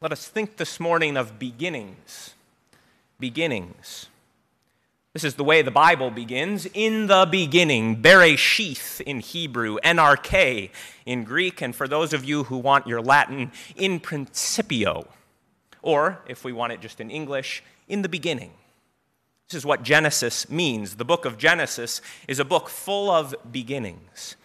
Let 0.00 0.12
us 0.12 0.28
think 0.28 0.58
this 0.58 0.78
morning 0.78 1.16
of 1.16 1.40
beginnings. 1.40 2.34
Beginnings. 3.18 4.06
This 5.12 5.24
is 5.24 5.34
the 5.34 5.42
way 5.42 5.60
the 5.60 5.72
Bible 5.72 6.12
begins. 6.12 6.68
In 6.72 7.08
the 7.08 7.26
beginning, 7.28 8.00
Bereshith 8.00 9.00
in 9.00 9.18
Hebrew, 9.18 9.78
en 9.82 9.96
arche 9.96 10.70
in 11.04 11.24
Greek, 11.24 11.60
and 11.60 11.74
for 11.74 11.88
those 11.88 12.12
of 12.12 12.24
you 12.24 12.44
who 12.44 12.58
want 12.58 12.86
your 12.86 13.02
Latin, 13.02 13.50
in 13.74 13.98
principio. 13.98 15.08
Or, 15.82 16.20
if 16.28 16.44
we 16.44 16.52
want 16.52 16.72
it 16.72 16.80
just 16.80 17.00
in 17.00 17.10
English, 17.10 17.64
in 17.88 18.02
the 18.02 18.08
beginning. 18.08 18.52
This 19.48 19.56
is 19.56 19.66
what 19.66 19.82
Genesis 19.82 20.48
means. 20.48 20.94
The 20.94 21.04
book 21.04 21.24
of 21.24 21.38
Genesis 21.38 22.00
is 22.28 22.38
a 22.38 22.44
book 22.44 22.68
full 22.68 23.10
of 23.10 23.34
beginnings. 23.50 24.36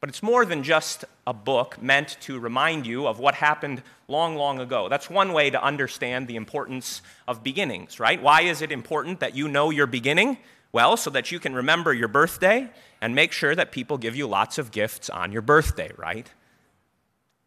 But 0.00 0.08
it's 0.08 0.22
more 0.22 0.46
than 0.46 0.62
just 0.62 1.04
a 1.26 1.34
book 1.34 1.80
meant 1.82 2.16
to 2.22 2.38
remind 2.38 2.86
you 2.86 3.06
of 3.06 3.18
what 3.18 3.34
happened 3.34 3.82
long, 4.08 4.34
long 4.34 4.58
ago. 4.58 4.88
That's 4.88 5.10
one 5.10 5.34
way 5.34 5.50
to 5.50 5.62
understand 5.62 6.26
the 6.26 6.36
importance 6.36 7.02
of 7.28 7.44
beginnings, 7.44 8.00
right? 8.00 8.20
Why 8.20 8.42
is 8.42 8.62
it 8.62 8.72
important 8.72 9.20
that 9.20 9.36
you 9.36 9.46
know 9.46 9.68
your 9.68 9.86
beginning? 9.86 10.38
Well, 10.72 10.96
so 10.96 11.10
that 11.10 11.30
you 11.30 11.38
can 11.38 11.54
remember 11.54 11.92
your 11.92 12.08
birthday 12.08 12.70
and 13.02 13.14
make 13.14 13.32
sure 13.32 13.54
that 13.54 13.72
people 13.72 13.98
give 13.98 14.16
you 14.16 14.26
lots 14.26 14.56
of 14.56 14.70
gifts 14.70 15.10
on 15.10 15.32
your 15.32 15.42
birthday, 15.42 15.92
right? 15.98 16.30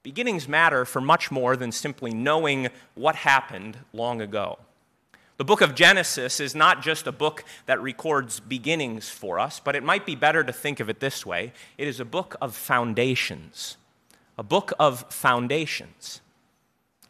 Beginnings 0.03 0.47
matter 0.47 0.85
for 0.85 1.01
much 1.01 1.31
more 1.31 1.55
than 1.55 1.71
simply 1.71 2.13
knowing 2.13 2.67
what 2.93 3.15
happened 3.15 3.77
long 3.93 4.21
ago. 4.21 4.59
The 5.43 5.47
book 5.47 5.59
of 5.59 5.75
Genesis 5.75 6.39
is 6.39 6.55
not 6.55 6.81
just 6.81 7.05
a 7.05 7.11
book 7.11 7.43
that 7.65 7.81
records 7.81 8.39
beginnings 8.39 9.09
for 9.09 9.39
us, 9.39 9.59
but 9.59 9.75
it 9.75 9.83
might 9.83 10.05
be 10.05 10.15
better 10.15 10.41
to 10.41 10.53
think 10.53 10.79
of 10.79 10.89
it 10.89 11.01
this 11.01 11.25
way 11.25 11.51
it 11.77 11.85
is 11.85 11.99
a 11.99 12.05
book 12.05 12.37
of 12.41 12.55
foundations. 12.55 13.75
A 14.37 14.41
book 14.43 14.71
of 14.79 15.03
foundations. 15.11 16.21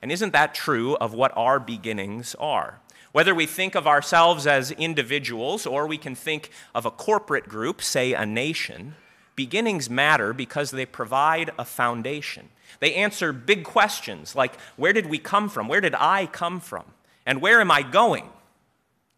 And 0.02 0.12
isn't 0.12 0.34
that 0.34 0.56
true 0.56 0.96
of 0.96 1.14
what 1.14 1.32
our 1.38 1.60
beginnings 1.60 2.36
are? 2.40 2.80
Whether 3.12 3.36
we 3.36 3.46
think 3.46 3.76
of 3.76 3.86
ourselves 3.86 4.48
as 4.48 4.72
individuals 4.72 5.68
or 5.68 5.86
we 5.86 6.00
can 6.00 6.16
think 6.16 6.50
of 6.74 6.88
a 6.88 6.92
corporate 6.92 7.48
group, 7.48 7.84
say 7.84 8.14
a 8.14 8.26
nation, 8.26 8.96
beginnings 9.36 9.92
matter 9.92 10.34
because 10.34 10.72
they 10.72 10.88
provide 10.88 11.52
a 11.60 11.66
foundation. 11.66 12.50
They 12.80 12.96
answer 12.96 13.32
big 13.32 13.64
questions 13.64 14.36
like 14.36 14.60
where 14.76 14.92
did 14.92 15.06
we 15.06 15.20
come 15.20 15.50
from? 15.50 15.68
Where 15.68 15.82
did 15.82 15.94
I 15.94 16.26
come 16.26 16.60
from? 16.60 16.86
And 17.26 17.42
where 17.42 17.62
am 17.62 17.72
I 17.72 17.82
going? 17.82 18.30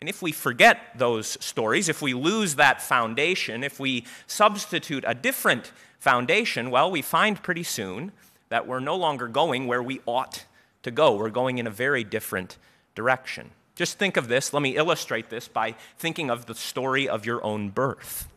And 0.01 0.09
if 0.09 0.21
we 0.21 0.31
forget 0.31 0.79
those 0.97 1.37
stories, 1.43 1.89
if 1.89 2.01
we 2.01 2.13
lose 2.13 2.55
that 2.55 2.81
foundation, 2.81 3.63
if 3.63 3.79
we 3.79 4.05
substitute 4.27 5.03
a 5.07 5.13
different 5.13 5.71
foundation, 5.99 6.69
well, 6.69 6.91
we 6.91 7.01
find 7.01 7.41
pretty 7.41 7.63
soon 7.63 8.11
that 8.49 8.67
we're 8.67 8.79
no 8.79 8.95
longer 8.95 9.27
going 9.27 9.65
where 9.65 9.81
we 9.81 10.01
ought 10.05 10.45
to 10.83 10.91
go. 10.91 11.15
We're 11.15 11.29
going 11.29 11.57
in 11.57 11.65
a 11.65 11.71
very 11.71 12.03
different 12.03 12.57
direction. 12.93 13.49
Just 13.75 13.97
think 13.97 14.15
of 14.15 14.27
this. 14.27 14.53
Let 14.53 14.61
me 14.61 14.77
illustrate 14.77 15.29
this 15.29 15.47
by 15.47 15.75
thinking 15.97 16.29
of 16.29 16.45
the 16.45 16.55
story 16.55 17.09
of 17.09 17.25
your 17.25 17.43
own 17.43 17.69
birth. 17.69 18.27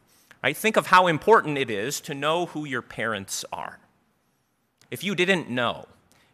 Right? 0.43 0.57
Think 0.57 0.77
of 0.77 0.87
how 0.87 1.07
important 1.07 1.59
it 1.59 1.71
is 1.71 2.01
to 2.03 2.15
know 2.15 2.47
who 2.47 2.65
your 2.65 2.83
parents 2.83 3.45
are. 3.53 3.79
If 4.91 5.05
you 5.05 5.15
didn't 5.15 5.51
know, 5.51 5.87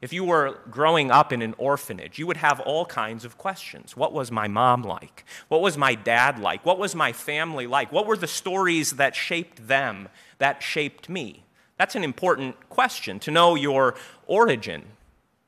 if 0.05 0.13
you 0.13 0.23
were 0.23 0.59
growing 0.71 1.11
up 1.11 1.33
in 1.33 1.41
an 1.41 1.55
orphanage, 1.57 2.19
you 2.19 2.27
would 2.27 2.37
have 2.37 2.61
all 2.61 2.85
kinds 2.85 3.25
of 3.25 3.39
questions. 3.39 3.97
What 3.97 4.13
was 4.13 4.31
my 4.31 4.47
mom 4.47 4.83
like? 4.83 5.25
What 5.49 5.63
was 5.63 5.79
my 5.79 5.95
dad 5.95 6.39
like? 6.39 6.67
What 6.67 6.79
was 6.79 6.95
my 6.95 7.11
family 7.13 7.67
like? 7.67 7.91
What 7.91 8.07
were 8.07 8.19
the 8.19 8.27
stories 8.27 8.91
that 8.93 9.17
shaped 9.17 9.67
them, 9.67 10.11
that 10.37 10.63
shaped 10.63 11.09
me? 11.09 11.45
That's 11.79 11.95
an 11.95 12.05
important 12.05 12.69
question 12.69 13.19
to 13.21 13.31
know 13.31 13.55
your 13.55 13.95
origin, 14.27 14.83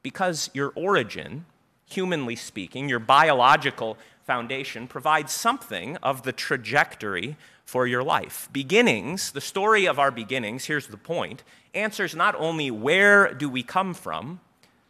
because 0.03 0.49
your 0.55 0.73
origin, 0.75 1.45
humanly 1.85 2.35
speaking, 2.35 2.89
your 2.89 2.99
biological 2.99 3.99
foundation, 4.25 4.89
provides 4.89 5.33
something 5.33 5.99
of 5.99 6.23
the 6.23 6.33
trajectory 6.33 7.37
for 7.67 7.87
your 7.87 8.03
life. 8.03 8.49
Beginnings, 8.55 9.33
the 9.33 9.41
story 9.43 9.85
of 9.85 9.99
our 9.99 10.11
beginnings, 10.11 10.65
here's 10.65 10.87
the 10.87 10.97
point, 10.97 11.43
answers 11.75 12.17
not 12.17 12.35
only 12.39 12.71
where 12.71 13.35
do 13.35 13.51
we 13.51 13.63
come 13.63 13.93
from, 13.93 14.41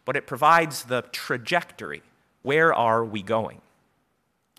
but 0.07 0.15
it 0.15 0.25
provides 0.25 0.85
the 0.85 1.01
trajectory. 1.11 2.01
Where 2.41 2.73
are 2.73 3.03
we 3.03 3.21
going? 3.21 3.61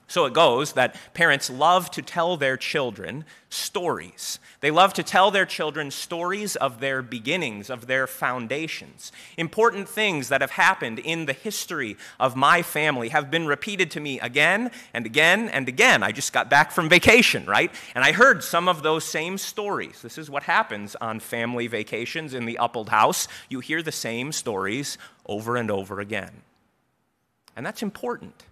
So 0.09 0.25
it 0.25 0.33
goes 0.33 0.73
that 0.73 0.97
parents 1.13 1.51
love 1.51 1.91
to 1.91 2.01
tell 2.01 2.39
their 2.39 2.57
children 2.57 3.27
stories. 3.51 4.39
They 4.61 4.71
love 4.71 4.95
to 4.95 5.03
tell 5.03 5.31
their 5.31 5.45
children 5.45 5.91
stories 5.91 6.57
of 6.57 6.81
their 6.81 7.03
beginnings, 7.03 7.69
of 7.69 7.87
their 7.87 8.07
foundations. 8.07 9.13
Important 9.37 9.87
things 9.87 10.31
that 10.31 10.41
have 10.41 10.53
happened 10.53 10.99
in 10.99 11.27
the 11.27 11.35
history 11.35 11.99
of 12.19 12.37
my 12.37 12.63
family 12.63 13.11
have 13.11 13.31
been 13.31 13.47
repeated 13.47 13.91
to 13.93 14.01
me 14.01 14.19
again 14.21 14.71
and 14.95 15.05
again 15.05 15.51
and 15.51 15.69
again. 15.69 16.03
I 16.03 16.13
just 16.13 16.33
got 16.33 16.49
back 16.49 16.73
from 16.73 16.89
vacation, 16.89 17.45
right? 17.45 17.71
And 17.95 18.03
I 18.03 18.13
heard 18.13 18.43
some 18.43 18.67
of 18.67 18.83
those 18.83 19.05
same 19.05 19.37
stories. 19.37 20.01
This 20.01 20.17
is 20.17 20.31
what 20.31 20.45
happens 20.45 20.97
on 20.97 21.21
family 21.21 21.67
vacations 21.67 22.33
in 22.33 22.47
the 22.47 22.59
Uppold 22.59 22.89
house. 22.89 23.29
You 23.51 23.61
hear 23.61 23.83
the 23.83 23.93
same 23.93 24.33
stories 24.33 24.97
over 25.27 25.57
and 25.57 25.71
over 25.71 26.01
again. 26.01 26.43
And 27.55 27.67
that's 27.67 27.83
important 27.83 28.45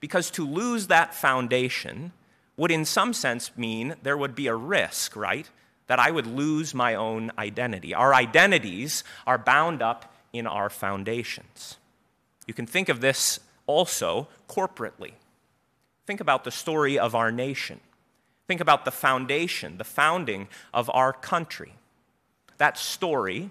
because 0.00 0.30
to 0.32 0.46
lose 0.46 0.86
that 0.86 1.14
foundation 1.14 2.12
would, 2.56 2.70
in 2.70 2.84
some 2.84 3.12
sense, 3.12 3.56
mean 3.56 3.94
there 4.02 4.16
would 4.16 4.34
be 4.34 4.46
a 4.46 4.54
risk, 4.54 5.14
right? 5.14 5.48
That 5.86 5.98
I 5.98 6.10
would 6.10 6.26
lose 6.26 6.74
my 6.74 6.94
own 6.94 7.30
identity. 7.38 7.94
Our 7.94 8.14
identities 8.14 9.04
are 9.26 9.38
bound 9.38 9.82
up 9.82 10.12
in 10.32 10.46
our 10.46 10.70
foundations. 10.70 11.76
You 12.46 12.54
can 12.54 12.66
think 12.66 12.88
of 12.88 13.00
this 13.00 13.40
also 13.66 14.28
corporately. 14.48 15.12
Think 16.06 16.20
about 16.20 16.44
the 16.44 16.50
story 16.50 16.98
of 16.98 17.14
our 17.14 17.30
nation. 17.30 17.80
Think 18.48 18.60
about 18.60 18.84
the 18.84 18.90
foundation, 18.90 19.78
the 19.78 19.84
founding 19.84 20.48
of 20.74 20.90
our 20.92 21.12
country. 21.12 21.74
That 22.58 22.76
story 22.76 23.50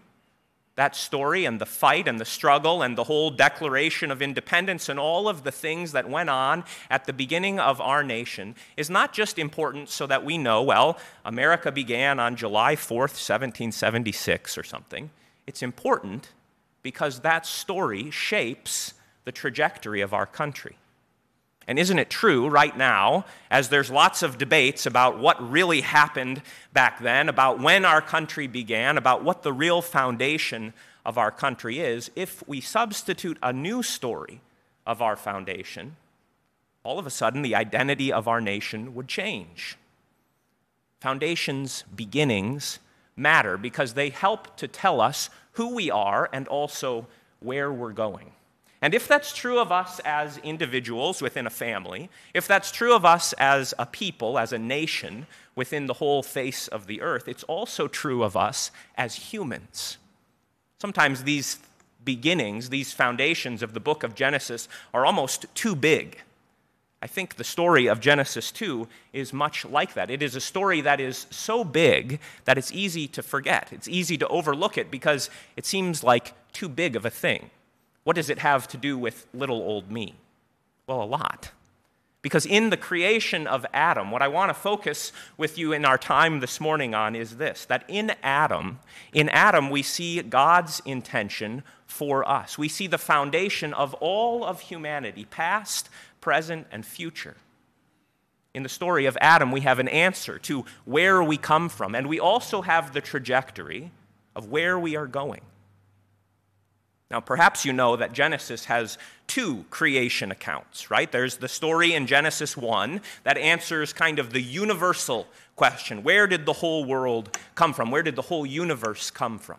that 0.79 0.95
story 0.95 1.43
and 1.43 1.59
the 1.59 1.65
fight 1.65 2.07
and 2.07 2.21
the 2.21 2.25
struggle 2.25 2.81
and 2.81 2.97
the 2.97 3.03
whole 3.03 3.31
Declaration 3.31 4.11
of 4.11 4.21
Independence 4.21 4.87
and 4.87 4.97
all 4.97 5.27
of 5.27 5.43
the 5.43 5.51
things 5.51 5.91
that 5.91 6.09
went 6.09 6.29
on 6.29 6.63
at 6.89 7.03
the 7.03 7.11
beginning 7.11 7.59
of 7.59 7.81
our 7.81 8.01
nation 8.01 8.55
is 8.77 8.89
not 8.89 9.11
just 9.11 9.37
important 9.37 9.89
so 9.89 10.07
that 10.07 10.23
we 10.23 10.37
know, 10.37 10.63
well, 10.63 10.97
America 11.25 11.69
began 11.69 12.17
on 12.17 12.37
July 12.37 12.77
4th, 12.77 13.19
1776 13.19 14.57
or 14.57 14.63
something. 14.63 15.09
It's 15.45 15.61
important 15.61 16.29
because 16.81 17.19
that 17.19 17.45
story 17.45 18.09
shapes 18.09 18.93
the 19.25 19.33
trajectory 19.33 19.99
of 19.99 20.13
our 20.13 20.25
country. 20.25 20.77
And 21.69 21.77
isn't 21.77 21.99
it 21.99 22.09
true 22.09 22.49
right 22.49 22.75
now, 22.75 23.25
as 23.51 23.69
there's 23.69 23.91
lots 23.91 24.23
of 24.23 24.39
debates 24.39 24.87
about 24.87 25.19
what 25.19 25.51
really 25.51 25.81
happened 25.81 26.41
back 26.73 26.99
then, 26.99 27.29
about 27.29 27.59
when 27.59 27.85
our 27.85 28.01
country 28.01 28.47
began, 28.47 28.97
about 28.97 29.23
what 29.23 29.43
the 29.43 29.53
real 29.53 29.83
foundation 29.83 30.73
of 31.05 31.19
our 31.19 31.29
country 31.29 31.77
is, 31.77 32.09
if 32.15 32.43
we 32.47 32.59
substitute 32.59 33.37
a 33.43 33.53
new 33.53 33.83
story 33.83 34.41
of 34.87 35.03
our 35.03 35.15
foundation, 35.15 35.95
all 36.81 36.97
of 36.97 37.05
a 37.05 37.11
sudden 37.11 37.43
the 37.43 37.53
identity 37.53 38.11
of 38.11 38.27
our 38.27 38.41
nation 38.41 38.95
would 38.95 39.07
change. 39.07 39.77
Foundations, 41.01 41.83
beginnings 41.95 42.79
matter 43.15 43.59
because 43.59 43.93
they 43.93 44.09
help 44.09 44.57
to 44.57 44.67
tell 44.67 44.99
us 44.99 45.29
who 45.51 45.75
we 45.75 45.91
are 45.91 46.31
and 46.33 46.47
also 46.47 47.05
where 47.41 47.71
we're 47.71 47.93
going. 47.93 48.31
And 48.81 48.93
if 48.93 49.07
that's 49.07 49.33
true 49.33 49.59
of 49.59 49.71
us 49.71 49.99
as 50.05 50.37
individuals 50.37 51.21
within 51.21 51.45
a 51.45 51.49
family, 51.49 52.09
if 52.33 52.47
that's 52.47 52.71
true 52.71 52.95
of 52.95 53.03
us 53.03 53.33
as 53.33 53.73
a 53.77 53.85
people, 53.85 54.39
as 54.39 54.53
a 54.53 54.57
nation 54.57 55.27
within 55.55 55.87
the 55.87 55.95
whole 55.95 56.23
face 56.23 56.67
of 56.69 56.87
the 56.87 57.01
earth, 57.01 57.27
it's 57.27 57.43
also 57.43 57.87
true 57.87 58.23
of 58.23 58.37
us 58.37 58.71
as 58.95 59.15
humans. 59.15 59.97
Sometimes 60.79 61.23
these 61.23 61.59
beginnings, 62.05 62.69
these 62.69 62.93
foundations 62.93 63.61
of 63.61 63.73
the 63.73 63.81
book 63.81 64.03
of 64.03 64.15
Genesis 64.15 64.69
are 64.93 65.05
almost 65.05 65.45
too 65.53 65.75
big. 65.75 66.21
I 67.01 67.07
think 67.07 67.35
the 67.35 67.43
story 67.43 67.87
of 67.87 67.99
Genesis 67.99 68.51
2 68.51 68.87
is 69.13 69.33
much 69.33 69.65
like 69.65 69.93
that. 69.93 70.09
It 70.09 70.21
is 70.21 70.35
a 70.35 70.41
story 70.41 70.81
that 70.81 70.99
is 70.99 71.27
so 71.29 71.63
big 71.63 72.19
that 72.45 72.57
it's 72.57 72.71
easy 72.71 73.07
to 73.09 73.23
forget. 73.23 73.69
It's 73.71 73.87
easy 73.87 74.17
to 74.17 74.27
overlook 74.27 74.77
it 74.77 74.89
because 74.89 75.29
it 75.57 75.65
seems 75.65 76.03
like 76.03 76.33
too 76.53 76.69
big 76.69 76.95
of 76.95 77.05
a 77.05 77.09
thing. 77.09 77.51
What 78.09 78.15
does 78.15 78.31
it 78.31 78.39
have 78.39 78.67
to 78.69 78.77
do 78.77 78.97
with 78.97 79.27
little 79.35 79.61
old 79.61 79.91
me? 79.91 80.15
Well, 80.87 81.03
a 81.03 81.05
lot. 81.05 81.51
Because 82.23 82.43
in 82.43 82.71
the 82.71 82.75
creation 82.75 83.45
of 83.45 83.67
Adam, 83.71 84.09
what 84.09 84.23
I 84.23 84.27
want 84.27 84.49
to 84.49 84.55
focus 84.55 85.11
with 85.37 85.59
you 85.59 85.73
in 85.73 85.85
our 85.85 85.99
time 85.99 86.39
this 86.39 86.59
morning 86.59 86.95
on 86.95 87.15
is 87.15 87.37
this 87.37 87.65
that 87.65 87.83
in 87.87 88.13
Adam, 88.23 88.79
in 89.13 89.29
Adam, 89.29 89.69
we 89.69 89.83
see 89.83 90.23
God's 90.23 90.81
intention 90.85 91.61
for 91.85 92.27
us. 92.27 92.57
We 92.57 92.67
see 92.67 92.87
the 92.87 92.97
foundation 92.97 93.75
of 93.75 93.93
all 93.99 94.43
of 94.43 94.61
humanity, 94.61 95.25
past, 95.25 95.87
present, 96.19 96.65
and 96.71 96.83
future. 96.83 97.35
In 98.55 98.63
the 98.63 98.69
story 98.69 99.05
of 99.05 99.19
Adam, 99.21 99.51
we 99.51 99.61
have 99.61 99.77
an 99.77 99.87
answer 99.87 100.39
to 100.39 100.65
where 100.83 101.21
we 101.21 101.37
come 101.37 101.69
from, 101.69 101.93
and 101.93 102.09
we 102.09 102.19
also 102.19 102.63
have 102.63 102.91
the 102.91 103.01
trajectory 103.01 103.91
of 104.35 104.49
where 104.49 104.79
we 104.79 104.95
are 104.95 105.05
going. 105.05 105.41
Now, 107.11 107.19
perhaps 107.19 107.65
you 107.65 107.73
know 107.73 107.95
that 107.95 108.13
Genesis 108.13 108.65
has 108.65 108.99
two 109.25 109.65
creation 109.71 110.31
accounts, 110.31 110.91
right? 110.91 111.11
There's 111.11 111.37
the 111.37 111.47
story 111.47 111.93
in 111.95 112.05
Genesis 112.05 112.55
1 112.55 113.01
that 113.23 113.37
answers 113.37 113.93
kind 113.93 114.19
of 114.19 114.31
the 114.31 114.41
universal 114.41 115.27
question 115.55 116.03
where 116.03 116.27
did 116.27 116.45
the 116.45 116.53
whole 116.53 116.85
world 116.85 117.35
come 117.55 117.73
from? 117.73 117.89
Where 117.89 118.03
did 118.03 118.15
the 118.15 118.21
whole 118.21 118.45
universe 118.45 119.09
come 119.09 119.39
from? 119.39 119.57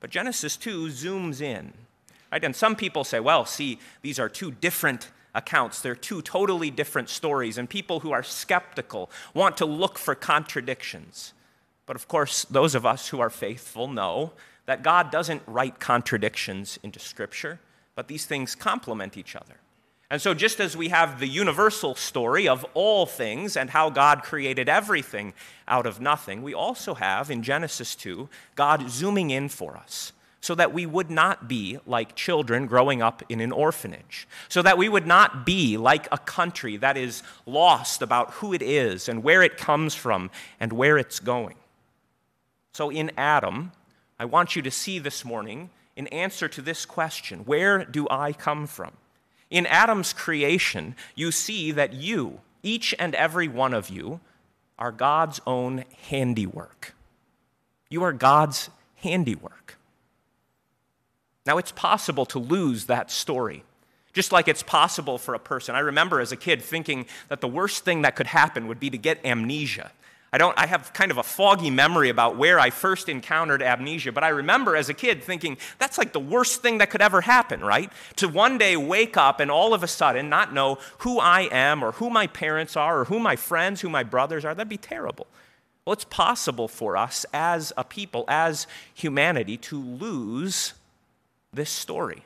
But 0.00 0.10
Genesis 0.10 0.56
2 0.56 0.86
zooms 0.86 1.42
in, 1.42 1.74
right? 2.32 2.42
And 2.42 2.56
some 2.56 2.74
people 2.74 3.04
say, 3.04 3.20
well, 3.20 3.44
see, 3.44 3.78
these 4.00 4.18
are 4.18 4.30
two 4.30 4.50
different 4.50 5.10
accounts. 5.34 5.82
They're 5.82 5.94
two 5.94 6.22
totally 6.22 6.70
different 6.70 7.10
stories, 7.10 7.58
and 7.58 7.68
people 7.68 8.00
who 8.00 8.12
are 8.12 8.22
skeptical 8.22 9.10
want 9.34 9.58
to 9.58 9.66
look 9.66 9.98
for 9.98 10.14
contradictions. 10.14 11.34
But 11.84 11.96
of 11.96 12.08
course, 12.08 12.44
those 12.46 12.74
of 12.74 12.86
us 12.86 13.08
who 13.08 13.20
are 13.20 13.30
faithful 13.30 13.86
know 13.86 14.32
that 14.66 14.82
God 14.82 15.10
doesn't 15.10 15.42
write 15.46 15.80
contradictions 15.80 16.78
into 16.82 16.98
Scripture, 16.98 17.60
but 17.94 18.08
these 18.08 18.26
things 18.26 18.54
complement 18.54 19.16
each 19.16 19.34
other. 19.34 19.56
And 20.08 20.22
so, 20.22 20.34
just 20.34 20.60
as 20.60 20.76
we 20.76 20.90
have 20.90 21.18
the 21.18 21.26
universal 21.26 21.96
story 21.96 22.46
of 22.46 22.64
all 22.74 23.06
things 23.06 23.56
and 23.56 23.70
how 23.70 23.90
God 23.90 24.22
created 24.22 24.68
everything 24.68 25.34
out 25.66 25.84
of 25.84 26.00
nothing, 26.00 26.42
we 26.42 26.54
also 26.54 26.94
have 26.94 27.28
in 27.28 27.42
Genesis 27.42 27.96
2 27.96 28.28
God 28.54 28.88
zooming 28.88 29.30
in 29.30 29.48
for 29.48 29.76
us 29.76 30.12
so 30.40 30.54
that 30.54 30.72
we 30.72 30.86
would 30.86 31.10
not 31.10 31.48
be 31.48 31.76
like 31.86 32.14
children 32.14 32.68
growing 32.68 33.02
up 33.02 33.20
in 33.28 33.40
an 33.40 33.50
orphanage, 33.50 34.28
so 34.48 34.62
that 34.62 34.78
we 34.78 34.88
would 34.88 35.08
not 35.08 35.44
be 35.44 35.76
like 35.76 36.06
a 36.12 36.18
country 36.18 36.76
that 36.76 36.96
is 36.96 37.24
lost 37.44 38.00
about 38.00 38.30
who 38.34 38.52
it 38.52 38.62
is 38.62 39.08
and 39.08 39.24
where 39.24 39.42
it 39.42 39.56
comes 39.56 39.92
from 39.92 40.30
and 40.60 40.72
where 40.72 40.98
it's 40.98 41.18
going. 41.18 41.56
So, 42.74 42.90
in 42.90 43.10
Adam, 43.16 43.72
I 44.18 44.24
want 44.24 44.56
you 44.56 44.62
to 44.62 44.70
see 44.70 44.98
this 44.98 45.24
morning 45.24 45.70
in 45.94 46.06
answer 46.08 46.48
to 46.48 46.62
this 46.62 46.86
question 46.86 47.40
Where 47.40 47.84
do 47.84 48.06
I 48.10 48.32
come 48.32 48.66
from? 48.66 48.92
In 49.50 49.66
Adam's 49.66 50.12
creation, 50.12 50.96
you 51.14 51.30
see 51.30 51.70
that 51.72 51.92
you, 51.92 52.40
each 52.62 52.94
and 52.98 53.14
every 53.14 53.48
one 53.48 53.74
of 53.74 53.90
you, 53.90 54.20
are 54.78 54.92
God's 54.92 55.40
own 55.46 55.84
handiwork. 56.08 56.94
You 57.88 58.02
are 58.02 58.12
God's 58.12 58.70
handiwork. 58.96 59.78
Now, 61.46 61.58
it's 61.58 61.72
possible 61.72 62.26
to 62.26 62.40
lose 62.40 62.86
that 62.86 63.10
story. 63.10 63.62
Just 64.12 64.32
like 64.32 64.48
it's 64.48 64.62
possible 64.62 65.18
for 65.18 65.34
a 65.34 65.38
person. 65.38 65.74
I 65.74 65.80
remember 65.80 66.20
as 66.20 66.32
a 66.32 66.36
kid 66.36 66.60
thinking 66.60 67.06
that 67.28 67.40
the 67.40 67.48
worst 67.48 67.84
thing 67.84 68.02
that 68.02 68.16
could 68.16 68.26
happen 68.26 68.66
would 68.66 68.80
be 68.80 68.90
to 68.90 68.98
get 68.98 69.24
amnesia. 69.24 69.92
I, 70.36 70.38
don't, 70.38 70.58
I 70.58 70.66
have 70.66 70.92
kind 70.92 71.10
of 71.10 71.16
a 71.16 71.22
foggy 71.22 71.70
memory 71.70 72.10
about 72.10 72.36
where 72.36 72.60
I 72.60 72.68
first 72.68 73.08
encountered 73.08 73.62
amnesia, 73.62 74.12
but 74.12 74.22
I 74.22 74.28
remember 74.28 74.76
as 74.76 74.90
a 74.90 74.92
kid 74.92 75.22
thinking, 75.22 75.56
that's 75.78 75.96
like 75.96 76.12
the 76.12 76.20
worst 76.20 76.60
thing 76.60 76.76
that 76.76 76.90
could 76.90 77.00
ever 77.00 77.22
happen, 77.22 77.62
right? 77.62 77.90
To 78.16 78.28
one 78.28 78.58
day 78.58 78.76
wake 78.76 79.16
up 79.16 79.40
and 79.40 79.50
all 79.50 79.72
of 79.72 79.82
a 79.82 79.88
sudden 79.88 80.28
not 80.28 80.52
know 80.52 80.76
who 80.98 81.18
I 81.18 81.48
am 81.50 81.82
or 81.82 81.92
who 81.92 82.10
my 82.10 82.26
parents 82.26 82.76
are 82.76 83.00
or 83.00 83.04
who 83.06 83.18
my 83.18 83.34
friends, 83.34 83.80
who 83.80 83.88
my 83.88 84.02
brothers 84.02 84.44
are, 84.44 84.54
that'd 84.54 84.68
be 84.68 84.76
terrible. 84.76 85.26
Well, 85.86 85.94
it's 85.94 86.04
possible 86.04 86.68
for 86.68 86.98
us 86.98 87.24
as 87.32 87.72
a 87.78 87.82
people, 87.82 88.26
as 88.28 88.66
humanity, 88.92 89.56
to 89.56 89.80
lose 89.80 90.74
this 91.50 91.70
story. 91.70 92.24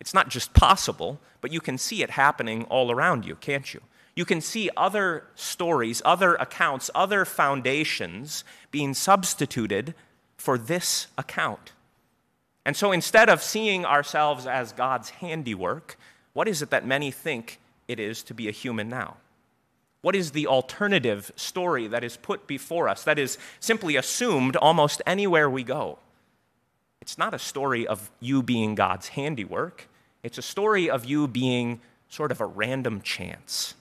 It's 0.00 0.14
not 0.14 0.30
just 0.30 0.54
possible, 0.54 1.20
but 1.42 1.52
you 1.52 1.60
can 1.60 1.76
see 1.76 2.02
it 2.02 2.08
happening 2.12 2.64
all 2.70 2.90
around 2.90 3.26
you, 3.26 3.34
can't 3.34 3.74
you? 3.74 3.82
You 4.16 4.24
can 4.24 4.40
see 4.40 4.70
other 4.76 5.24
stories, 5.34 6.00
other 6.04 6.34
accounts, 6.36 6.90
other 6.94 7.24
foundations 7.26 8.42
being 8.70 8.94
substituted 8.94 9.94
for 10.38 10.56
this 10.56 11.08
account. 11.18 11.72
And 12.64 12.76
so 12.76 12.90
instead 12.90 13.28
of 13.28 13.42
seeing 13.42 13.84
ourselves 13.84 14.46
as 14.46 14.72
God's 14.72 15.10
handiwork, 15.10 15.96
what 16.32 16.48
is 16.48 16.62
it 16.62 16.70
that 16.70 16.86
many 16.86 17.10
think 17.10 17.60
it 17.86 18.00
is 18.00 18.22
to 18.24 18.34
be 18.34 18.48
a 18.48 18.52
human 18.52 18.88
now? 18.88 19.18
What 20.00 20.16
is 20.16 20.32
the 20.32 20.46
alternative 20.46 21.30
story 21.36 21.86
that 21.86 22.02
is 22.02 22.16
put 22.16 22.46
before 22.46 22.88
us, 22.88 23.04
that 23.04 23.18
is 23.18 23.38
simply 23.60 23.96
assumed 23.96 24.56
almost 24.56 25.02
anywhere 25.06 25.50
we 25.50 25.62
go? 25.62 25.98
It's 27.00 27.18
not 27.18 27.34
a 27.34 27.38
story 27.38 27.86
of 27.86 28.10
you 28.20 28.42
being 28.42 28.74
God's 28.74 29.08
handiwork, 29.08 29.88
it's 30.22 30.38
a 30.38 30.42
story 30.42 30.88
of 30.88 31.04
you 31.04 31.28
being 31.28 31.80
sort 32.08 32.32
of 32.32 32.40
a 32.40 32.46
random 32.46 33.00
chance. 33.00 33.74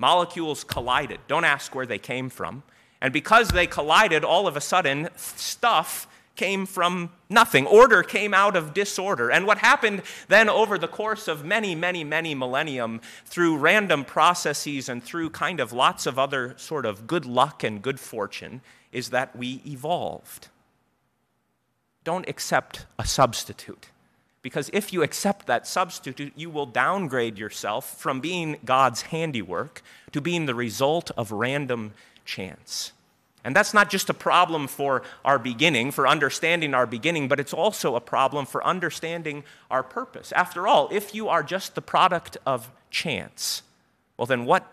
Molecules 0.00 0.64
collided. 0.64 1.20
Don't 1.28 1.44
ask 1.44 1.74
where 1.74 1.86
they 1.86 1.98
came 1.98 2.30
from. 2.30 2.62
And 3.02 3.12
because 3.12 3.48
they 3.48 3.66
collided, 3.66 4.24
all 4.24 4.46
of 4.46 4.56
a 4.56 4.60
sudden, 4.60 5.10
stuff 5.16 6.08
came 6.36 6.64
from 6.64 7.10
nothing. 7.28 7.66
Order 7.66 8.02
came 8.02 8.32
out 8.32 8.56
of 8.56 8.72
disorder. 8.72 9.30
And 9.30 9.46
what 9.46 9.58
happened 9.58 10.00
then 10.28 10.48
over 10.48 10.78
the 10.78 10.88
course 10.88 11.28
of 11.28 11.44
many, 11.44 11.74
many, 11.74 12.02
many 12.02 12.34
millennium, 12.34 13.02
through 13.26 13.58
random 13.58 14.06
processes 14.06 14.88
and 14.88 15.04
through 15.04 15.30
kind 15.30 15.60
of 15.60 15.70
lots 15.70 16.06
of 16.06 16.18
other 16.18 16.54
sort 16.56 16.86
of 16.86 17.06
good 17.06 17.26
luck 17.26 17.62
and 17.62 17.82
good 17.82 18.00
fortune, 18.00 18.62
is 18.92 19.10
that 19.10 19.36
we 19.36 19.60
evolved. 19.66 20.48
Don't 22.04 22.26
accept 22.26 22.86
a 22.98 23.04
substitute. 23.04 23.89
Because 24.42 24.70
if 24.72 24.92
you 24.92 25.02
accept 25.02 25.46
that 25.46 25.66
substitute, 25.66 26.32
you 26.34 26.48
will 26.48 26.66
downgrade 26.66 27.38
yourself 27.38 27.98
from 27.98 28.20
being 28.20 28.56
God's 28.64 29.02
handiwork 29.02 29.82
to 30.12 30.20
being 30.20 30.46
the 30.46 30.54
result 30.54 31.10
of 31.16 31.30
random 31.30 31.92
chance. 32.24 32.92
And 33.44 33.56
that's 33.56 33.72
not 33.72 33.90
just 33.90 34.10
a 34.10 34.14
problem 34.14 34.66
for 34.66 35.02
our 35.24 35.38
beginning, 35.38 35.92
for 35.92 36.06
understanding 36.06 36.74
our 36.74 36.86
beginning, 36.86 37.28
but 37.28 37.40
it's 37.40 37.54
also 37.54 37.96
a 37.96 38.00
problem 38.00 38.44
for 38.44 38.64
understanding 38.64 39.44
our 39.70 39.82
purpose. 39.82 40.32
After 40.32 40.68
all, 40.68 40.88
if 40.92 41.14
you 41.14 41.28
are 41.28 41.42
just 41.42 41.74
the 41.74 41.82
product 41.82 42.36
of 42.44 42.70
chance, 42.90 43.62
well, 44.16 44.26
then 44.26 44.44
what 44.44 44.70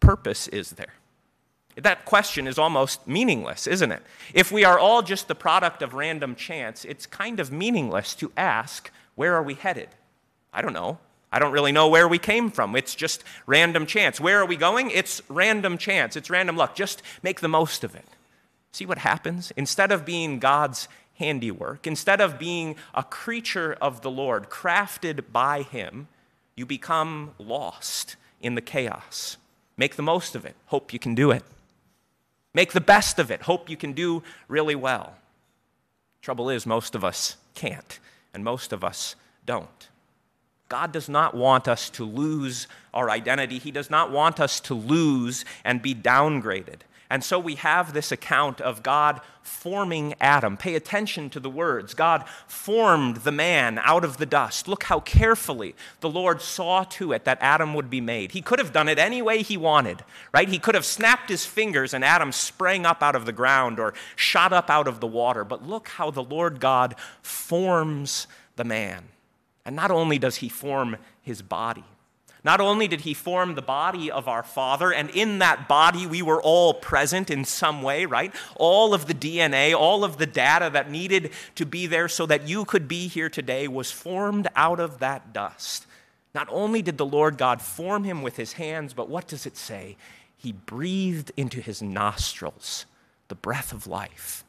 purpose 0.00 0.48
is 0.48 0.70
there? 0.72 0.94
That 1.76 2.06
question 2.06 2.46
is 2.46 2.58
almost 2.58 3.06
meaningless, 3.06 3.66
isn't 3.66 3.92
it? 3.92 4.02
If 4.32 4.50
we 4.50 4.64
are 4.64 4.78
all 4.78 5.02
just 5.02 5.28
the 5.28 5.34
product 5.34 5.82
of 5.82 5.92
random 5.92 6.34
chance, 6.34 6.86
it's 6.86 7.04
kind 7.04 7.38
of 7.38 7.52
meaningless 7.52 8.14
to 8.14 8.32
ask 8.34 8.90
where 9.16 9.34
are 9.34 9.42
we 9.42 9.54
headed? 9.54 9.88
I 10.52 10.62
don't 10.62 10.72
know. 10.72 10.98
I 11.32 11.38
don't 11.38 11.52
really 11.52 11.72
know 11.72 11.88
where 11.88 12.06
we 12.06 12.18
came 12.18 12.50
from. 12.50 12.76
It's 12.76 12.94
just 12.94 13.24
random 13.46 13.84
chance. 13.84 14.20
Where 14.20 14.40
are 14.40 14.46
we 14.46 14.56
going? 14.56 14.90
It's 14.90 15.20
random 15.28 15.76
chance. 15.76 16.16
It's 16.16 16.30
random 16.30 16.56
luck. 16.56 16.76
Just 16.76 17.02
make 17.22 17.40
the 17.40 17.48
most 17.48 17.82
of 17.82 17.94
it. 17.94 18.06
See 18.72 18.86
what 18.86 18.98
happens? 18.98 19.52
Instead 19.56 19.90
of 19.90 20.04
being 20.04 20.38
God's 20.38 20.86
handiwork, 21.18 21.86
instead 21.86 22.20
of 22.20 22.38
being 22.38 22.76
a 22.94 23.02
creature 23.02 23.76
of 23.80 24.02
the 24.02 24.10
Lord, 24.10 24.48
crafted 24.50 25.32
by 25.32 25.62
Him, 25.62 26.08
you 26.54 26.64
become 26.64 27.32
lost 27.38 28.16
in 28.40 28.54
the 28.54 28.60
chaos. 28.60 29.36
Make 29.76 29.96
the 29.96 30.02
most 30.02 30.34
of 30.34 30.44
it. 30.44 30.54
Hope 30.66 30.92
you 30.92 30.98
can 30.98 31.14
do 31.14 31.30
it. 31.30 31.42
Make 32.54 32.72
the 32.72 32.80
best 32.80 33.18
of 33.18 33.30
it. 33.30 33.42
Hope 33.42 33.68
you 33.68 33.76
can 33.76 33.92
do 33.92 34.22
really 34.48 34.74
well. 34.74 35.14
Trouble 36.22 36.48
is, 36.48 36.66
most 36.66 36.94
of 36.94 37.04
us 37.04 37.36
can't 37.54 37.98
and 38.36 38.44
most 38.44 38.70
of 38.70 38.84
us 38.84 39.16
don't. 39.46 39.88
God 40.68 40.92
does 40.92 41.08
not 41.08 41.34
want 41.34 41.66
us 41.66 41.88
to 41.90 42.04
lose 42.04 42.68
our 42.92 43.08
identity. 43.08 43.58
He 43.58 43.70
does 43.70 43.88
not 43.88 44.12
want 44.12 44.40
us 44.40 44.60
to 44.60 44.74
lose 44.74 45.46
and 45.64 45.80
be 45.80 45.94
downgraded. 45.94 46.80
And 47.08 47.22
so 47.22 47.38
we 47.38 47.54
have 47.56 47.92
this 47.92 48.10
account 48.10 48.60
of 48.60 48.82
God 48.82 49.20
forming 49.42 50.14
Adam. 50.20 50.56
Pay 50.56 50.74
attention 50.74 51.30
to 51.30 51.40
the 51.40 51.48
words. 51.48 51.94
God 51.94 52.24
formed 52.48 53.18
the 53.18 53.32
man 53.32 53.78
out 53.82 54.04
of 54.04 54.16
the 54.16 54.26
dust. 54.26 54.66
Look 54.66 54.84
how 54.84 55.00
carefully 55.00 55.76
the 56.00 56.10
Lord 56.10 56.42
saw 56.42 56.82
to 56.84 57.12
it 57.12 57.24
that 57.24 57.38
Adam 57.40 57.74
would 57.74 57.88
be 57.88 58.00
made. 58.00 58.32
He 58.32 58.42
could 58.42 58.58
have 58.58 58.72
done 58.72 58.88
it 58.88 58.98
any 58.98 59.22
way 59.22 59.42
he 59.42 59.56
wanted, 59.56 60.04
right? 60.32 60.48
He 60.48 60.58
could 60.58 60.74
have 60.74 60.84
snapped 60.84 61.30
his 61.30 61.46
fingers 61.46 61.94
and 61.94 62.04
Adam 62.04 62.32
sprang 62.32 62.84
up 62.84 63.02
out 63.02 63.14
of 63.14 63.24
the 63.24 63.32
ground 63.32 63.78
or 63.78 63.94
shot 64.16 64.52
up 64.52 64.68
out 64.68 64.88
of 64.88 65.00
the 65.00 65.06
water. 65.06 65.44
But 65.44 65.66
look 65.66 65.88
how 65.88 66.10
the 66.10 66.24
Lord 66.24 66.58
God 66.58 66.96
forms 67.22 68.26
the 68.56 68.64
man. 68.64 69.04
And 69.64 69.76
not 69.76 69.90
only 69.90 70.18
does 70.18 70.36
he 70.36 70.48
form 70.48 70.96
his 71.22 71.42
body, 71.42 71.84
not 72.46 72.60
only 72.60 72.86
did 72.86 73.00
he 73.00 73.12
form 73.12 73.56
the 73.56 73.60
body 73.60 74.08
of 74.08 74.28
our 74.28 74.44
Father, 74.44 74.92
and 74.92 75.10
in 75.10 75.40
that 75.40 75.66
body 75.66 76.06
we 76.06 76.22
were 76.22 76.40
all 76.40 76.72
present 76.72 77.28
in 77.28 77.44
some 77.44 77.82
way, 77.82 78.06
right? 78.06 78.32
All 78.54 78.94
of 78.94 79.06
the 79.06 79.14
DNA, 79.14 79.74
all 79.74 80.04
of 80.04 80.18
the 80.18 80.26
data 80.26 80.70
that 80.72 80.88
needed 80.88 81.32
to 81.56 81.66
be 81.66 81.88
there 81.88 82.06
so 82.06 82.24
that 82.26 82.46
you 82.46 82.64
could 82.64 82.86
be 82.86 83.08
here 83.08 83.28
today 83.28 83.66
was 83.66 83.90
formed 83.90 84.46
out 84.54 84.78
of 84.78 85.00
that 85.00 85.32
dust. 85.32 85.86
Not 86.36 86.46
only 86.48 86.82
did 86.82 86.98
the 86.98 87.04
Lord 87.04 87.36
God 87.36 87.60
form 87.60 88.04
him 88.04 88.22
with 88.22 88.36
his 88.36 88.52
hands, 88.52 88.94
but 88.94 89.08
what 89.08 89.26
does 89.26 89.44
it 89.44 89.56
say? 89.56 89.96
He 90.36 90.52
breathed 90.52 91.32
into 91.36 91.60
his 91.60 91.82
nostrils 91.82 92.86
the 93.26 93.34
breath 93.34 93.72
of 93.72 93.88
life. 93.88 94.44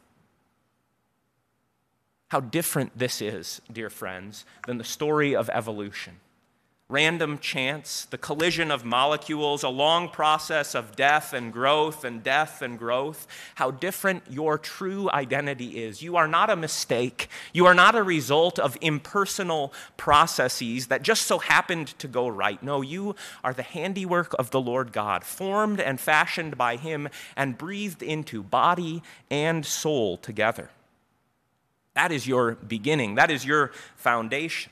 How 2.28 2.42
different 2.42 2.96
this 2.96 3.24
is, 3.24 3.60
dear 3.74 3.90
friends, 3.90 4.46
than 4.68 4.78
the 4.78 4.84
story 4.84 5.36
of 5.36 5.50
evolution. 5.52 6.20
Random 6.90 7.38
chance, 7.40 8.06
the 8.06 8.18
collision 8.18 8.72
of 8.72 8.86
molecules, 8.86 9.62
a 9.62 9.68
long 9.68 10.08
process 10.08 10.74
of 10.74 10.96
death 10.96 11.34
and 11.34 11.52
growth 11.52 12.06
and 12.06 12.24
death 12.24 12.62
and 12.62 12.80
growth, 12.80 13.28
how 13.56 13.70
different 13.70 14.24
your 14.30 14.58
true 14.58 15.10
identity 15.12 15.84
is. 15.84 16.02
You 16.02 16.16
are 16.16 16.30
not 16.30 16.50
a 16.50 16.56
mistake. 16.56 17.28
You 17.52 17.66
are 17.66 17.74
not 17.74 17.96
a 17.96 18.04
result 18.04 18.58
of 18.58 18.78
impersonal 18.80 19.74
processes 19.98 20.88
that 20.88 21.02
just 21.02 21.24
so 21.24 21.40
happened 21.40 21.88
to 22.00 22.08
go 22.08 22.30
right. 22.30 22.64
No, 22.64 22.82
you 22.82 23.18
are 23.44 23.54
the 23.54 23.64
handiwork 23.64 24.34
of 24.40 24.52
the 24.52 24.62
Lord 24.62 24.94
God, 24.94 25.26
formed 25.26 25.82
and 25.82 26.00
fashioned 26.00 26.58
by 26.58 26.78
Him 26.78 27.10
and 27.36 27.58
breathed 27.58 28.02
into 28.02 28.42
body 28.42 29.04
and 29.30 29.66
soul 29.66 30.16
together. 30.16 30.70
That 31.96 32.14
is 32.14 32.28
your 32.28 32.54
beginning, 32.54 33.16
that 33.16 33.30
is 33.30 33.44
your 33.44 33.72
foundation. 33.98 34.72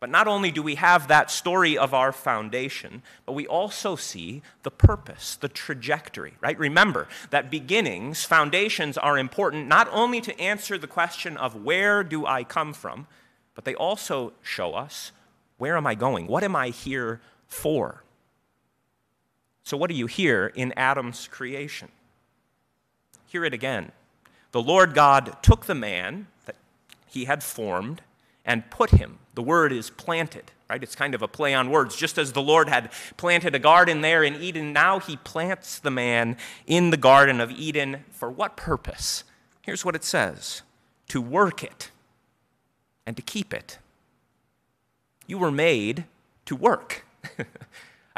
But 0.00 0.10
not 0.10 0.28
only 0.28 0.52
do 0.52 0.62
we 0.62 0.76
have 0.76 1.08
that 1.08 1.30
story 1.30 1.76
of 1.76 1.92
our 1.92 2.12
foundation, 2.12 3.02
but 3.26 3.32
we 3.32 3.48
also 3.48 3.96
see 3.96 4.42
the 4.62 4.70
purpose, 4.70 5.34
the 5.34 5.48
trajectory, 5.48 6.34
right? 6.40 6.56
Remember 6.56 7.08
that 7.30 7.50
beginnings, 7.50 8.24
foundations 8.24 8.96
are 8.96 9.18
important 9.18 9.66
not 9.66 9.88
only 9.90 10.20
to 10.20 10.40
answer 10.40 10.78
the 10.78 10.86
question 10.86 11.36
of 11.36 11.64
where 11.64 12.04
do 12.04 12.24
I 12.26 12.44
come 12.44 12.72
from, 12.72 13.08
but 13.56 13.64
they 13.64 13.74
also 13.74 14.32
show 14.40 14.74
us 14.74 15.10
where 15.56 15.76
am 15.76 15.86
I 15.86 15.96
going? 15.96 16.28
What 16.28 16.44
am 16.44 16.54
I 16.54 16.68
here 16.68 17.20
for? 17.48 18.04
So, 19.64 19.76
what 19.76 19.90
do 19.90 19.96
you 19.96 20.06
hear 20.06 20.46
in 20.54 20.72
Adam's 20.76 21.26
creation? 21.26 21.88
Hear 23.26 23.44
it 23.44 23.52
again. 23.52 23.90
The 24.52 24.62
Lord 24.62 24.94
God 24.94 25.36
took 25.42 25.66
the 25.66 25.74
man 25.74 26.28
that 26.46 26.54
he 27.06 27.24
had 27.24 27.42
formed 27.42 28.00
and 28.48 28.68
put 28.70 28.90
him. 28.90 29.18
The 29.34 29.42
word 29.42 29.72
is 29.72 29.90
planted, 29.90 30.50
right? 30.68 30.82
It's 30.82 30.96
kind 30.96 31.14
of 31.14 31.22
a 31.22 31.28
play 31.28 31.54
on 31.54 31.70
words. 31.70 31.94
Just 31.94 32.16
as 32.18 32.32
the 32.32 32.42
Lord 32.42 32.68
had 32.68 32.90
planted 33.18 33.54
a 33.54 33.58
garden 33.60 34.00
there 34.00 34.24
in 34.24 34.34
Eden, 34.34 34.72
now 34.72 34.98
he 34.98 35.18
plants 35.18 35.78
the 35.78 35.90
man 35.90 36.36
in 36.66 36.90
the 36.90 36.96
Garden 36.96 37.40
of 37.40 37.52
Eden. 37.52 38.04
For 38.10 38.30
what 38.30 38.56
purpose? 38.56 39.22
Here's 39.62 39.84
what 39.84 39.94
it 39.94 40.02
says 40.02 40.62
to 41.08 41.20
work 41.20 41.62
it 41.62 41.90
and 43.06 43.16
to 43.16 43.22
keep 43.22 43.52
it. 43.52 43.78
You 45.26 45.38
were 45.38 45.52
made 45.52 46.06
to 46.46 46.56
work. 46.56 47.04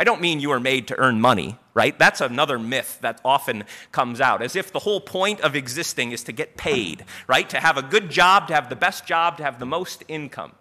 I 0.00 0.04
don't 0.04 0.22
mean 0.22 0.40
you 0.40 0.50
are 0.52 0.60
made 0.60 0.88
to 0.88 0.98
earn 0.98 1.20
money, 1.20 1.58
right? 1.74 1.98
That's 1.98 2.22
another 2.22 2.58
myth 2.58 3.00
that 3.02 3.20
often 3.22 3.64
comes 3.92 4.18
out, 4.18 4.40
as 4.40 4.56
if 4.56 4.72
the 4.72 4.78
whole 4.78 4.98
point 4.98 5.42
of 5.42 5.54
existing 5.54 6.12
is 6.12 6.24
to 6.24 6.32
get 6.32 6.56
paid, 6.56 7.04
right? 7.28 7.46
To 7.50 7.60
have 7.60 7.76
a 7.76 7.82
good 7.82 8.08
job, 8.08 8.48
to 8.48 8.54
have 8.54 8.70
the 8.70 8.76
best 8.76 9.04
job, 9.04 9.36
to 9.36 9.42
have 9.42 9.58
the 9.58 9.66
most 9.66 10.02
income. 10.08 10.52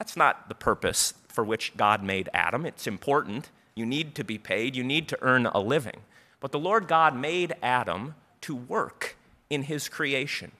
That's 0.00 0.16
not 0.16 0.48
the 0.48 0.56
purpose 0.56 1.14
for 1.28 1.44
which 1.44 1.76
God 1.76 2.02
made 2.02 2.30
Adam. 2.34 2.66
It's 2.66 2.88
important. 2.88 3.50
You 3.76 3.86
need 3.86 4.16
to 4.16 4.24
be 4.24 4.38
paid, 4.38 4.74
you 4.74 4.82
need 4.82 5.06
to 5.10 5.18
earn 5.22 5.46
a 5.46 5.60
living. 5.60 6.00
But 6.40 6.50
the 6.50 6.58
Lord 6.58 6.88
God 6.88 7.14
made 7.14 7.54
Adam 7.62 8.16
to 8.40 8.56
work 8.56 9.16
in 9.48 9.62
his 9.62 9.88
creation. 9.88 10.50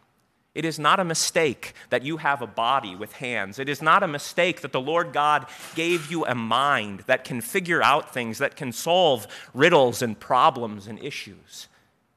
It 0.54 0.64
is 0.64 0.78
not 0.78 0.98
a 0.98 1.04
mistake 1.04 1.74
that 1.90 2.02
you 2.02 2.16
have 2.16 2.42
a 2.42 2.46
body 2.46 2.96
with 2.96 3.12
hands. 3.12 3.58
It 3.58 3.68
is 3.68 3.80
not 3.80 4.02
a 4.02 4.08
mistake 4.08 4.62
that 4.62 4.72
the 4.72 4.80
Lord 4.80 5.12
God 5.12 5.46
gave 5.76 6.10
you 6.10 6.26
a 6.26 6.34
mind 6.34 7.04
that 7.06 7.24
can 7.24 7.40
figure 7.40 7.82
out 7.82 8.12
things, 8.12 8.38
that 8.38 8.56
can 8.56 8.72
solve 8.72 9.28
riddles 9.54 10.02
and 10.02 10.18
problems 10.18 10.88
and 10.88 10.98
issues. 11.02 11.68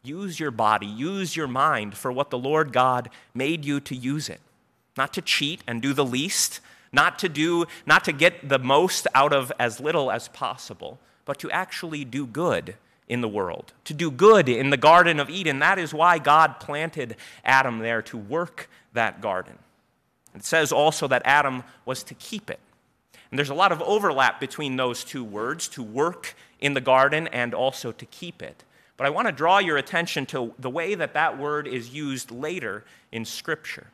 Use 0.01 0.39
your 0.39 0.51
body, 0.51 0.87
use 0.87 1.35
your 1.35 1.47
mind 1.47 1.95
for 1.95 2.11
what 2.11 2.31
the 2.31 2.37
Lord 2.37 2.73
God 2.73 3.09
made 3.35 3.63
you 3.65 3.79
to 3.81 3.95
use 3.95 4.29
it. 4.29 4.41
Not 4.97 5.13
to 5.13 5.21
cheat 5.21 5.61
and 5.67 5.81
do 5.81 5.93
the 5.93 6.05
least, 6.05 6.59
not 6.91 7.19
to 7.19 7.29
do 7.29 7.65
not 7.85 8.03
to 8.05 8.11
get 8.11 8.49
the 8.49 8.59
most 8.59 9.07
out 9.13 9.31
of 9.31 9.51
as 9.59 9.79
little 9.79 10.11
as 10.11 10.27
possible, 10.27 10.99
but 11.25 11.39
to 11.39 11.51
actually 11.51 12.03
do 12.03 12.25
good 12.25 12.75
in 13.07 13.21
the 13.21 13.27
world, 13.27 13.73
to 13.85 13.93
do 13.93 14.09
good 14.09 14.47
in 14.47 14.69
the 14.69 14.77
Garden 14.77 15.19
of 15.19 15.29
Eden. 15.29 15.59
That 15.59 15.79
is 15.79 15.93
why 15.93 16.19
God 16.19 16.59
planted 16.59 17.15
Adam 17.43 17.79
there 17.79 18.01
to 18.03 18.17
work 18.17 18.69
that 18.93 19.21
garden. 19.21 19.57
It 20.35 20.43
says 20.43 20.71
also 20.71 21.07
that 21.07 21.21
Adam 21.25 21.63
was 21.85 22.03
to 22.03 22.13
keep 22.13 22.49
it. 22.49 22.59
And 23.29 23.37
there's 23.37 23.49
a 23.49 23.55
lot 23.55 23.71
of 23.71 23.81
overlap 23.81 24.39
between 24.39 24.75
those 24.75 25.03
two 25.03 25.23
words, 25.23 25.67
to 25.69 25.83
work 25.83 26.35
in 26.59 26.73
the 26.73 26.81
garden 26.81 27.27
and 27.27 27.53
also 27.53 27.91
to 27.91 28.05
keep 28.05 28.41
it. 28.41 28.63
But 28.95 29.07
I 29.07 29.09
want 29.09 29.27
to 29.27 29.31
draw 29.31 29.57
your 29.57 29.77
attention 29.77 30.25
to 30.27 30.53
the 30.59 30.69
way 30.69 30.95
that 30.95 31.15
that 31.15 31.37
word 31.37 31.67
is 31.67 31.89
used 31.89 32.31
later 32.31 32.85
in 33.11 33.25
Scripture. 33.25 33.87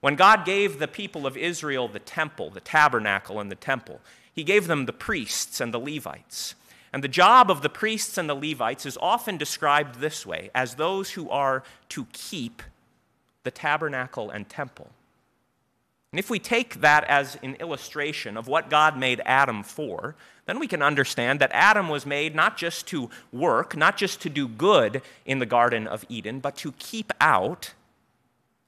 When 0.00 0.14
God 0.14 0.44
gave 0.44 0.78
the 0.78 0.88
people 0.88 1.26
of 1.26 1.36
Israel 1.36 1.88
the 1.88 1.98
temple, 1.98 2.50
the 2.50 2.60
tabernacle, 2.60 3.40
and 3.40 3.50
the 3.50 3.56
temple, 3.56 4.00
He 4.32 4.44
gave 4.44 4.66
them 4.68 4.86
the 4.86 4.92
priests 4.92 5.60
and 5.60 5.74
the 5.74 5.80
Levites. 5.80 6.54
And 6.96 7.04
the 7.04 7.08
job 7.08 7.50
of 7.50 7.60
the 7.60 7.68
priests 7.68 8.16
and 8.16 8.26
the 8.26 8.34
Levites 8.34 8.86
is 8.86 8.96
often 9.02 9.36
described 9.36 10.00
this 10.00 10.24
way 10.24 10.48
as 10.54 10.76
those 10.76 11.10
who 11.10 11.28
are 11.28 11.62
to 11.90 12.06
keep 12.14 12.62
the 13.44 13.50
tabernacle 13.50 14.30
and 14.30 14.48
temple. 14.48 14.88
And 16.10 16.18
if 16.18 16.30
we 16.30 16.38
take 16.38 16.80
that 16.80 17.04
as 17.04 17.36
an 17.42 17.56
illustration 17.56 18.38
of 18.38 18.48
what 18.48 18.70
God 18.70 18.96
made 18.96 19.20
Adam 19.26 19.62
for, 19.62 20.14
then 20.46 20.58
we 20.58 20.66
can 20.66 20.80
understand 20.80 21.38
that 21.38 21.50
Adam 21.52 21.90
was 21.90 22.06
made 22.06 22.34
not 22.34 22.56
just 22.56 22.86
to 22.86 23.10
work, 23.30 23.76
not 23.76 23.98
just 23.98 24.22
to 24.22 24.30
do 24.30 24.48
good 24.48 25.02
in 25.26 25.38
the 25.38 25.44
Garden 25.44 25.86
of 25.86 26.02
Eden, 26.08 26.40
but 26.40 26.56
to 26.56 26.72
keep 26.78 27.12
out 27.20 27.74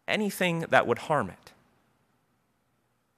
anything 0.07 0.67
that 0.69 0.87
would 0.87 0.99
harm 0.99 1.31
it. 1.31 1.53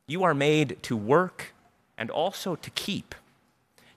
You 0.07 0.23
are 0.23 0.35
made 0.35 0.81
to 0.85 0.97
work 0.97 1.53
and 1.99 2.13
also 2.13 2.55
to 2.55 2.71
keep. 2.71 3.17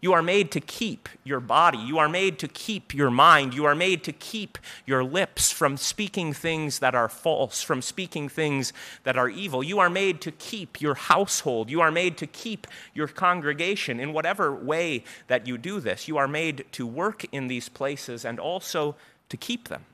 You 0.03 0.11
are 0.11 0.21
made 0.21 0.51
to 0.51 0.59
keep 0.59 1.07
your 1.23 1.39
body. 1.39 1.77
You 1.77 1.97
are 1.97 2.09
made 2.09 2.37
to 2.39 2.49
keep 2.49 2.93
your 2.93 3.09
mind. 3.09 3.53
You 3.53 3.63
are 3.63 3.73
made 3.73 4.03
to 4.03 4.11
keep 4.11 4.57
your 4.85 5.01
lips 5.01 5.49
from 5.49 5.77
speaking 5.77 6.33
things 6.33 6.79
that 6.79 6.93
are 6.93 7.07
false, 7.07 7.61
from 7.61 7.81
speaking 7.81 8.27
things 8.27 8.73
that 9.05 9.17
are 9.17 9.29
evil. 9.29 9.63
You 9.63 9.79
are 9.79 9.89
made 9.89 10.19
to 10.19 10.31
keep 10.31 10.81
your 10.81 10.95
household. 10.95 11.69
You 11.69 11.79
are 11.79 11.89
made 11.89 12.17
to 12.17 12.27
keep 12.27 12.67
your 12.93 13.07
congregation 13.07 14.01
in 14.01 14.11
whatever 14.11 14.53
way 14.53 15.05
that 15.27 15.47
you 15.47 15.57
do 15.57 15.79
this. 15.79 16.09
You 16.09 16.17
are 16.17 16.27
made 16.27 16.65
to 16.73 16.85
work 16.85 17.23
in 17.31 17.47
these 17.47 17.69
places 17.69 18.25
and 18.25 18.41
also 18.41 18.97
to 19.29 19.37
keep 19.37 19.69
them. 19.69 19.85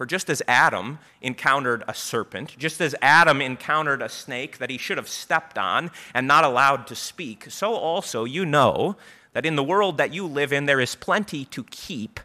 For 0.00 0.06
just 0.06 0.30
as 0.30 0.42
Adam 0.48 0.98
encountered 1.20 1.84
a 1.86 1.92
serpent, 1.92 2.56
just 2.56 2.80
as 2.80 2.94
Adam 3.02 3.42
encountered 3.42 4.00
a 4.00 4.08
snake 4.08 4.56
that 4.56 4.70
he 4.70 4.78
should 4.78 4.96
have 4.96 5.10
stepped 5.10 5.58
on 5.58 5.90
and 6.14 6.26
not 6.26 6.42
allowed 6.42 6.86
to 6.86 6.94
speak, 6.94 7.50
so 7.50 7.74
also 7.74 8.24
you 8.24 8.46
know 8.46 8.96
that 9.34 9.44
in 9.44 9.56
the 9.56 9.62
world 9.62 9.98
that 9.98 10.14
you 10.14 10.26
live 10.26 10.54
in, 10.54 10.64
there 10.64 10.80
is 10.80 10.94
plenty 10.94 11.44
to 11.44 11.64
keep 11.64 12.18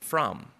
from. 0.00 0.50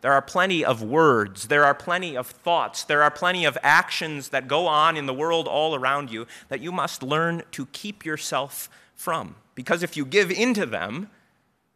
There 0.00 0.12
are 0.12 0.20
plenty 0.20 0.64
of 0.64 0.82
words, 0.82 1.46
there 1.46 1.64
are 1.64 1.72
plenty 1.72 2.16
of 2.16 2.26
thoughts, 2.26 2.82
there 2.82 3.04
are 3.04 3.10
plenty 3.12 3.44
of 3.44 3.56
actions 3.62 4.30
that 4.30 4.48
go 4.48 4.66
on 4.66 4.96
in 4.96 5.06
the 5.06 5.14
world 5.14 5.46
all 5.46 5.76
around 5.76 6.10
you 6.10 6.26
that 6.48 6.60
you 6.60 6.72
must 6.72 7.04
learn 7.04 7.44
to 7.52 7.66
keep 7.66 8.04
yourself 8.04 8.68
from. 8.96 9.36
Because 9.54 9.84
if 9.84 9.96
you 9.96 10.04
give 10.04 10.32
into 10.32 10.66
them, 10.66 11.10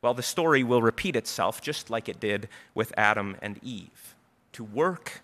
well, 0.03 0.15
the 0.15 0.23
story 0.25 0.65
will 0.65 0.83
repeat 0.83 1.15
itself 1.15 1.63
just 1.63 1.91
like 1.91 2.09
it 2.09 2.19
did 2.19 2.49
with 2.75 2.93
Adam 2.97 3.37
and 3.41 3.61
Eve 3.63 4.16
to 4.57 4.65
work 4.65 5.23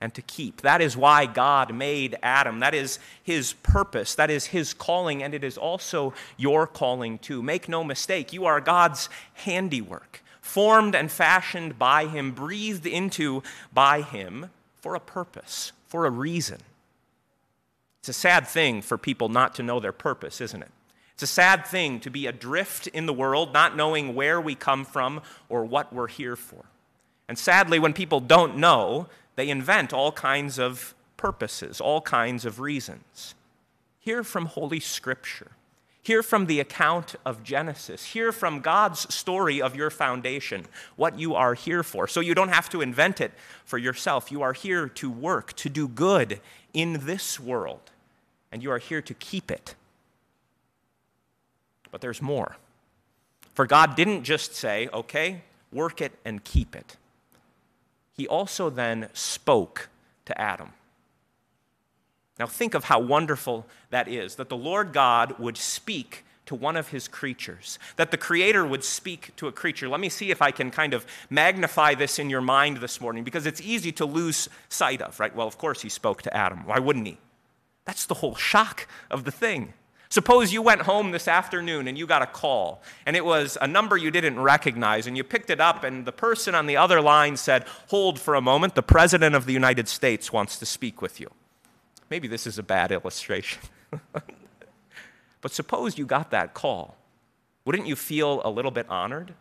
and 0.00 0.12
to 0.14 0.22
keep. 0.22 0.60
That 0.60 0.82
is 0.82 0.96
why 0.96 1.24
God 1.24 1.74
made 1.74 2.16
Adam. 2.22 2.60
That 2.60 2.74
is 2.74 2.98
his 3.22 3.54
purpose. 3.54 4.14
That 4.14 4.30
is 4.30 4.46
his 4.46 4.74
calling, 4.74 5.22
and 5.22 5.32
it 5.32 5.42
is 5.42 5.56
also 5.56 6.12
your 6.36 6.66
calling 6.66 7.18
too. 7.18 7.42
Make 7.42 7.68
no 7.68 7.82
mistake, 7.82 8.32
you 8.34 8.44
are 8.44 8.60
God's 8.60 9.08
handiwork, 9.32 10.22
formed 10.42 10.94
and 10.94 11.10
fashioned 11.10 11.78
by 11.78 12.06
him, 12.06 12.32
breathed 12.32 12.86
into 12.86 13.42
by 13.72 14.02
him 14.02 14.50
for 14.74 14.94
a 14.94 15.00
purpose, 15.00 15.72
for 15.86 16.04
a 16.04 16.10
reason. 16.10 16.58
It's 18.00 18.10
a 18.10 18.12
sad 18.12 18.46
thing 18.46 18.82
for 18.82 18.98
people 18.98 19.30
not 19.30 19.54
to 19.54 19.62
know 19.62 19.80
their 19.80 19.92
purpose, 19.92 20.42
isn't 20.42 20.62
it? 20.62 20.70
It's 21.14 21.22
a 21.22 21.26
sad 21.26 21.66
thing 21.66 22.00
to 22.00 22.10
be 22.10 22.26
adrift 22.26 22.88
in 22.88 23.06
the 23.06 23.14
world, 23.14 23.54
not 23.54 23.74
knowing 23.74 24.14
where 24.14 24.38
we 24.38 24.54
come 24.54 24.84
from 24.84 25.22
or 25.48 25.64
what 25.64 25.90
we're 25.94 26.08
here 26.08 26.36
for. 26.36 26.66
And 27.28 27.38
sadly, 27.38 27.78
when 27.78 27.92
people 27.92 28.20
don't 28.20 28.56
know, 28.56 29.08
they 29.36 29.48
invent 29.48 29.92
all 29.92 30.12
kinds 30.12 30.58
of 30.58 30.94
purposes, 31.16 31.80
all 31.80 32.00
kinds 32.00 32.44
of 32.44 32.60
reasons. 32.60 33.34
Hear 33.98 34.22
from 34.22 34.46
Holy 34.46 34.80
Scripture. 34.80 35.52
Hear 36.02 36.22
from 36.22 36.44
the 36.44 36.60
account 36.60 37.14
of 37.24 37.42
Genesis. 37.42 38.04
Hear 38.04 38.30
from 38.30 38.60
God's 38.60 39.12
story 39.12 39.62
of 39.62 39.74
your 39.74 39.88
foundation, 39.88 40.66
what 40.96 41.18
you 41.18 41.34
are 41.34 41.54
here 41.54 41.82
for. 41.82 42.06
So 42.06 42.20
you 42.20 42.34
don't 42.34 42.50
have 42.50 42.68
to 42.70 42.82
invent 42.82 43.22
it 43.22 43.32
for 43.64 43.78
yourself. 43.78 44.30
You 44.30 44.42
are 44.42 44.52
here 44.52 44.86
to 44.86 45.10
work, 45.10 45.54
to 45.54 45.70
do 45.70 45.88
good 45.88 46.40
in 46.74 47.06
this 47.06 47.40
world, 47.40 47.90
and 48.52 48.62
you 48.62 48.70
are 48.70 48.78
here 48.78 49.00
to 49.00 49.14
keep 49.14 49.50
it. 49.50 49.74
But 51.90 52.02
there's 52.02 52.20
more. 52.20 52.56
For 53.54 53.66
God 53.66 53.96
didn't 53.96 54.24
just 54.24 54.54
say, 54.54 54.90
okay, 54.92 55.40
work 55.72 56.02
it 56.02 56.12
and 56.26 56.44
keep 56.44 56.76
it 56.76 56.98
he 58.14 58.26
also 58.26 58.70
then 58.70 59.08
spoke 59.12 59.88
to 60.24 60.40
Adam. 60.40 60.72
Now, 62.38 62.46
think 62.46 62.74
of 62.74 62.84
how 62.84 62.98
wonderful 62.98 63.66
that 63.90 64.08
is 64.08 64.36
that 64.36 64.48
the 64.48 64.56
Lord 64.56 64.92
God 64.92 65.38
would 65.38 65.56
speak 65.56 66.24
to 66.46 66.54
one 66.54 66.76
of 66.76 66.88
his 66.88 67.08
creatures, 67.08 67.78
that 67.96 68.10
the 68.10 68.16
Creator 68.16 68.66
would 68.66 68.84
speak 68.84 69.34
to 69.36 69.46
a 69.46 69.52
creature. 69.52 69.88
Let 69.88 70.00
me 70.00 70.08
see 70.08 70.30
if 70.30 70.42
I 70.42 70.50
can 70.50 70.70
kind 70.70 70.92
of 70.92 71.06
magnify 71.30 71.94
this 71.94 72.18
in 72.18 72.28
your 72.28 72.40
mind 72.40 72.78
this 72.78 73.00
morning 73.00 73.24
because 73.24 73.46
it's 73.46 73.60
easy 73.60 73.92
to 73.92 74.04
lose 74.04 74.48
sight 74.68 75.00
of, 75.00 75.18
right? 75.18 75.34
Well, 75.34 75.46
of 75.46 75.58
course, 75.58 75.82
he 75.82 75.88
spoke 75.88 76.22
to 76.22 76.36
Adam. 76.36 76.66
Why 76.66 76.78
wouldn't 76.78 77.06
he? 77.06 77.18
That's 77.84 78.06
the 78.06 78.14
whole 78.14 78.34
shock 78.34 78.86
of 79.10 79.24
the 79.24 79.30
thing. 79.30 79.72
Suppose 80.14 80.52
you 80.52 80.62
went 80.62 80.82
home 80.82 81.10
this 81.10 81.26
afternoon 81.26 81.88
and 81.88 81.98
you 81.98 82.06
got 82.06 82.22
a 82.22 82.26
call, 82.26 82.80
and 83.04 83.16
it 83.16 83.24
was 83.24 83.58
a 83.60 83.66
number 83.66 83.96
you 83.96 84.12
didn't 84.12 84.38
recognize, 84.38 85.08
and 85.08 85.16
you 85.16 85.24
picked 85.24 85.50
it 85.50 85.60
up, 85.60 85.82
and 85.82 86.04
the 86.04 86.12
person 86.12 86.54
on 86.54 86.66
the 86.66 86.76
other 86.76 87.00
line 87.00 87.36
said, 87.36 87.66
Hold 87.88 88.20
for 88.20 88.36
a 88.36 88.40
moment, 88.40 88.76
the 88.76 88.82
President 88.84 89.34
of 89.34 89.44
the 89.44 89.52
United 89.52 89.88
States 89.88 90.32
wants 90.32 90.56
to 90.60 90.66
speak 90.66 91.02
with 91.02 91.18
you. 91.18 91.32
Maybe 92.10 92.28
this 92.28 92.46
is 92.46 92.60
a 92.60 92.62
bad 92.62 92.92
illustration. 92.92 93.60
but 95.40 95.50
suppose 95.50 95.98
you 95.98 96.06
got 96.06 96.30
that 96.30 96.54
call. 96.54 96.96
Wouldn't 97.64 97.88
you 97.88 97.96
feel 97.96 98.40
a 98.44 98.50
little 98.50 98.70
bit 98.70 98.88
honored? 98.88 99.34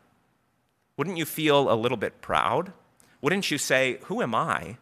Wouldn't 0.97 1.17
you 1.17 1.25
feel 1.25 1.71
a 1.71 1.77
little 1.77 1.99
bit 1.99 2.19
proud? 2.19 2.73
Wouldn't 3.21 3.51
you 3.51 3.59
say, 3.59 3.99
Who 4.05 4.23
am 4.23 4.33
I 4.33 4.77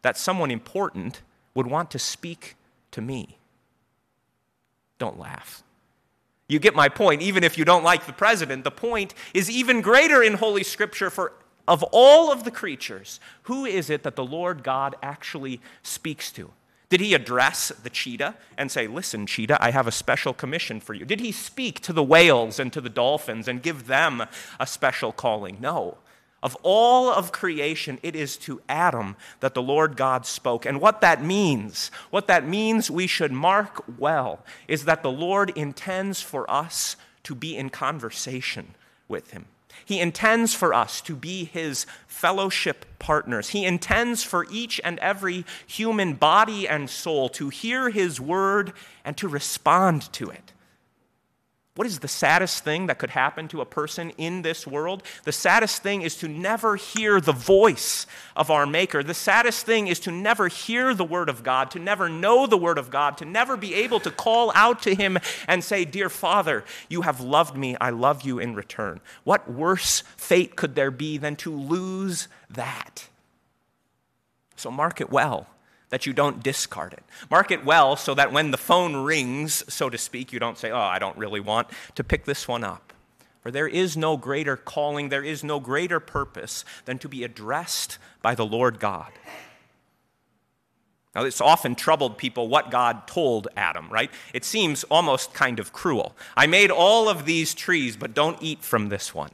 that 0.00 0.16
someone 0.16 0.50
important 0.50 1.20
would 1.54 1.66
want 1.66 1.90
to 1.90 1.98
speak 1.98 2.56
to 2.92 3.02
me? 3.02 3.36
Don't 4.98 5.18
laugh. 5.18 5.62
You 6.48 6.58
get 6.58 6.74
my 6.74 6.88
point. 6.88 7.22
Even 7.22 7.42
if 7.42 7.56
you 7.56 7.64
don't 7.64 7.84
like 7.84 8.06
the 8.06 8.12
president, 8.12 8.64
the 8.64 8.70
point 8.70 9.14
is 9.32 9.50
even 9.50 9.80
greater 9.80 10.22
in 10.22 10.34
Holy 10.34 10.62
Scripture 10.62 11.10
for 11.10 11.32
of 11.66 11.82
all 11.92 12.30
of 12.30 12.44
the 12.44 12.50
creatures, 12.50 13.20
who 13.44 13.64
is 13.64 13.88
it 13.88 14.02
that 14.02 14.16
the 14.16 14.24
Lord 14.24 14.62
God 14.62 14.96
actually 15.02 15.60
speaks 15.82 16.30
to? 16.32 16.50
Did 16.90 17.00
he 17.00 17.14
address 17.14 17.72
the 17.82 17.90
cheetah 17.90 18.36
and 18.58 18.70
say, 18.70 18.86
Listen, 18.86 19.26
cheetah, 19.26 19.56
I 19.60 19.70
have 19.70 19.86
a 19.86 19.92
special 19.92 20.34
commission 20.34 20.78
for 20.78 20.94
you? 20.94 21.04
Did 21.04 21.20
he 21.20 21.32
speak 21.32 21.80
to 21.80 21.92
the 21.92 22.04
whales 22.04 22.60
and 22.60 22.72
to 22.72 22.80
the 22.80 22.90
dolphins 22.90 23.48
and 23.48 23.62
give 23.62 23.86
them 23.86 24.24
a 24.60 24.66
special 24.66 25.10
calling? 25.10 25.56
No. 25.60 25.98
Of 26.44 26.58
all 26.62 27.08
of 27.10 27.32
creation, 27.32 27.98
it 28.02 28.14
is 28.14 28.36
to 28.38 28.60
Adam 28.68 29.16
that 29.40 29.54
the 29.54 29.62
Lord 29.62 29.96
God 29.96 30.26
spoke. 30.26 30.66
And 30.66 30.78
what 30.78 31.00
that 31.00 31.24
means, 31.24 31.90
what 32.10 32.26
that 32.26 32.46
means 32.46 32.90
we 32.90 33.06
should 33.06 33.32
mark 33.32 33.82
well, 33.98 34.44
is 34.68 34.84
that 34.84 35.02
the 35.02 35.10
Lord 35.10 35.56
intends 35.56 36.20
for 36.20 36.48
us 36.50 36.96
to 37.22 37.34
be 37.34 37.56
in 37.56 37.70
conversation 37.70 38.74
with 39.08 39.30
him. 39.30 39.46
He 39.86 40.00
intends 40.00 40.52
for 40.52 40.74
us 40.74 41.00
to 41.02 41.16
be 41.16 41.46
his 41.46 41.86
fellowship 42.06 42.84
partners. 42.98 43.48
He 43.48 43.64
intends 43.64 44.22
for 44.22 44.46
each 44.50 44.82
and 44.84 44.98
every 44.98 45.46
human 45.66 46.12
body 46.12 46.68
and 46.68 46.90
soul 46.90 47.30
to 47.30 47.48
hear 47.48 47.88
his 47.88 48.20
word 48.20 48.74
and 49.02 49.16
to 49.16 49.28
respond 49.28 50.12
to 50.12 50.28
it. 50.28 50.52
What 51.76 51.88
is 51.88 51.98
the 51.98 52.06
saddest 52.06 52.62
thing 52.62 52.86
that 52.86 52.98
could 52.98 53.10
happen 53.10 53.48
to 53.48 53.60
a 53.60 53.66
person 53.66 54.10
in 54.10 54.42
this 54.42 54.64
world? 54.64 55.02
The 55.24 55.32
saddest 55.32 55.82
thing 55.82 56.02
is 56.02 56.14
to 56.18 56.28
never 56.28 56.76
hear 56.76 57.20
the 57.20 57.32
voice 57.32 58.06
of 58.36 58.48
our 58.48 58.64
Maker. 58.64 59.02
The 59.02 59.12
saddest 59.12 59.66
thing 59.66 59.88
is 59.88 59.98
to 60.00 60.12
never 60.12 60.46
hear 60.46 60.94
the 60.94 61.04
Word 61.04 61.28
of 61.28 61.42
God, 61.42 61.72
to 61.72 61.80
never 61.80 62.08
know 62.08 62.46
the 62.46 62.56
Word 62.56 62.78
of 62.78 62.90
God, 62.90 63.18
to 63.18 63.24
never 63.24 63.56
be 63.56 63.74
able 63.74 63.98
to 64.00 64.12
call 64.12 64.52
out 64.54 64.82
to 64.82 64.94
Him 64.94 65.18
and 65.48 65.64
say, 65.64 65.84
Dear 65.84 66.08
Father, 66.08 66.64
you 66.88 67.02
have 67.02 67.20
loved 67.20 67.56
me, 67.56 67.76
I 67.80 67.90
love 67.90 68.22
you 68.22 68.38
in 68.38 68.54
return. 68.54 69.00
What 69.24 69.50
worse 69.50 70.04
fate 70.16 70.54
could 70.54 70.76
there 70.76 70.92
be 70.92 71.18
than 71.18 71.34
to 71.36 71.52
lose 71.52 72.28
that? 72.50 73.08
So 74.54 74.70
mark 74.70 75.00
it 75.00 75.10
well 75.10 75.48
that 75.94 76.06
you 76.06 76.12
don't 76.12 76.42
discard 76.42 76.92
it. 76.92 77.04
Mark 77.30 77.52
it 77.52 77.64
well 77.64 77.94
so 77.94 78.14
that 78.14 78.32
when 78.32 78.50
the 78.50 78.56
phone 78.56 78.96
rings, 78.96 79.62
so 79.72 79.88
to 79.88 79.96
speak, 79.96 80.32
you 80.32 80.40
don't 80.40 80.58
say, 80.58 80.72
Oh, 80.72 80.76
I 80.76 80.98
don't 80.98 81.16
really 81.16 81.38
want 81.38 81.68
to 81.94 82.02
pick 82.02 82.24
this 82.24 82.48
one 82.48 82.64
up. 82.64 82.92
For 83.42 83.52
there 83.52 83.68
is 83.68 83.96
no 83.96 84.16
greater 84.16 84.56
calling, 84.56 85.08
there 85.08 85.22
is 85.22 85.44
no 85.44 85.60
greater 85.60 86.00
purpose 86.00 86.64
than 86.84 86.98
to 86.98 87.08
be 87.08 87.22
addressed 87.22 87.98
by 88.22 88.34
the 88.34 88.44
Lord 88.44 88.80
God. 88.80 89.12
Now, 91.14 91.22
it's 91.22 91.40
often 91.40 91.76
troubled 91.76 92.18
people 92.18 92.48
what 92.48 92.72
God 92.72 93.06
told 93.06 93.46
Adam, 93.56 93.88
right? 93.88 94.10
It 94.32 94.44
seems 94.44 94.82
almost 94.90 95.32
kind 95.32 95.60
of 95.60 95.72
cruel. 95.72 96.16
I 96.36 96.48
made 96.48 96.72
all 96.72 97.08
of 97.08 97.24
these 97.24 97.54
trees, 97.54 97.96
but 97.96 98.14
don't 98.14 98.42
eat 98.42 98.64
from 98.64 98.88
this 98.88 99.14
one. 99.14 99.30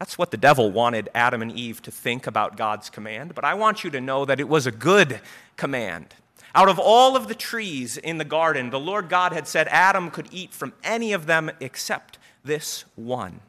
That's 0.00 0.16
what 0.16 0.30
the 0.30 0.38
devil 0.38 0.72
wanted 0.72 1.10
Adam 1.14 1.42
and 1.42 1.52
Eve 1.52 1.82
to 1.82 1.90
think 1.90 2.26
about 2.26 2.56
God's 2.56 2.88
command, 2.88 3.34
but 3.34 3.44
I 3.44 3.52
want 3.52 3.84
you 3.84 3.90
to 3.90 4.00
know 4.00 4.24
that 4.24 4.40
it 4.40 4.48
was 4.48 4.66
a 4.66 4.72
good 4.72 5.20
command. 5.58 6.14
Out 6.54 6.70
of 6.70 6.78
all 6.78 7.16
of 7.16 7.28
the 7.28 7.34
trees 7.34 7.98
in 7.98 8.16
the 8.16 8.24
garden, 8.24 8.70
the 8.70 8.80
Lord 8.80 9.10
God 9.10 9.32
had 9.32 9.46
said 9.46 9.68
Adam 9.68 10.10
could 10.10 10.26
eat 10.32 10.52
from 10.54 10.72
any 10.82 11.12
of 11.12 11.26
them 11.26 11.50
except 11.60 12.18
this 12.42 12.86
one. 12.96 13.40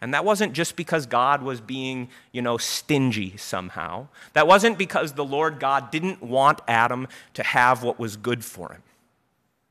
And 0.00 0.14
that 0.14 0.24
wasn't 0.24 0.52
just 0.52 0.76
because 0.76 1.04
God 1.04 1.42
was 1.42 1.60
being, 1.60 2.08
you 2.30 2.42
know, 2.42 2.58
stingy 2.58 3.36
somehow. 3.36 4.06
That 4.34 4.46
wasn't 4.46 4.78
because 4.78 5.12
the 5.12 5.24
Lord 5.24 5.58
God 5.58 5.90
didn't 5.90 6.22
want 6.22 6.60
Adam 6.68 7.08
to 7.34 7.42
have 7.42 7.82
what 7.82 7.98
was 7.98 8.16
good 8.16 8.44
for 8.44 8.72
him. 8.72 8.82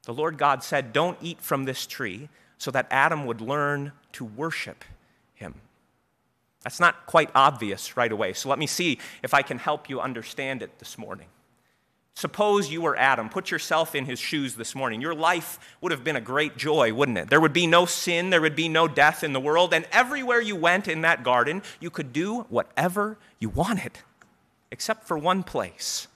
The 0.03 0.13
Lord 0.13 0.38
God 0.38 0.62
said, 0.62 0.91
Don't 0.91 1.17
eat 1.21 1.39
from 1.39 1.63
this 1.63 1.88
tree, 1.88 2.27
so 2.58 2.69
that 2.71 2.88
Adam 2.91 3.25
would 3.25 3.39
learn 3.39 3.93
to 4.13 4.25
worship. 4.25 4.84
That's 6.65 6.80
not 6.80 7.06
quite 7.06 7.30
obvious 7.36 7.95
right 7.95 8.12
away. 8.12 8.34
So 8.34 8.49
let 8.49 8.58
me 8.58 8.65
see 8.65 8.97
if 9.21 9.36
I 9.36 9.43
can 9.43 9.60
help 9.60 9.88
you 9.88 10.01
understand 10.01 10.63
it 10.63 10.80
this 10.80 10.97
morning. 10.97 11.28
Suppose 12.15 12.71
you 12.71 12.82
were 12.82 12.97
Adam. 12.97 13.30
Put 13.30 13.51
yourself 13.51 13.93
in 13.93 14.06
his 14.06 14.17
shoes 14.17 14.56
this 14.56 14.73
morning. 14.73 14.99
Your 14.99 15.13
life 15.13 15.60
would 15.80 15.91
have 15.91 16.04
been 16.04 16.15
a 16.15 16.21
great 16.21 16.58
joy, 16.58 16.91
wouldn't 16.91 17.19
it? 17.19 17.30
There 17.30 17.39
would 17.39 17.54
be 17.54 17.67
no 17.67 17.86
sin, 17.86 18.32
there 18.32 18.41
would 18.41 18.56
be 18.56 18.67
no 18.67 18.88
death 18.88 19.23
in 19.23 19.32
the 19.32 19.39
world, 19.39 19.75
and 19.75 19.86
everywhere 19.91 20.41
you 20.41 20.56
went 20.56 20.88
in 20.88 21.01
that 21.01 21.23
garden, 21.23 21.62
you 21.80 21.91
could 21.91 22.12
do 22.12 22.41
whatever 22.49 23.17
you 23.38 23.49
wanted, 23.49 23.99
except 24.71 25.06
for 25.08 25.19
one 25.19 25.43
place. 25.43 26.08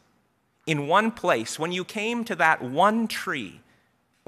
In 0.65 0.87
one 0.87 1.11
place, 1.11 1.59
when 1.59 1.71
you 1.71 1.85
came 1.85 2.23
to 2.25 2.35
that 2.37 2.63
one 2.63 3.07
tree, 3.07 3.59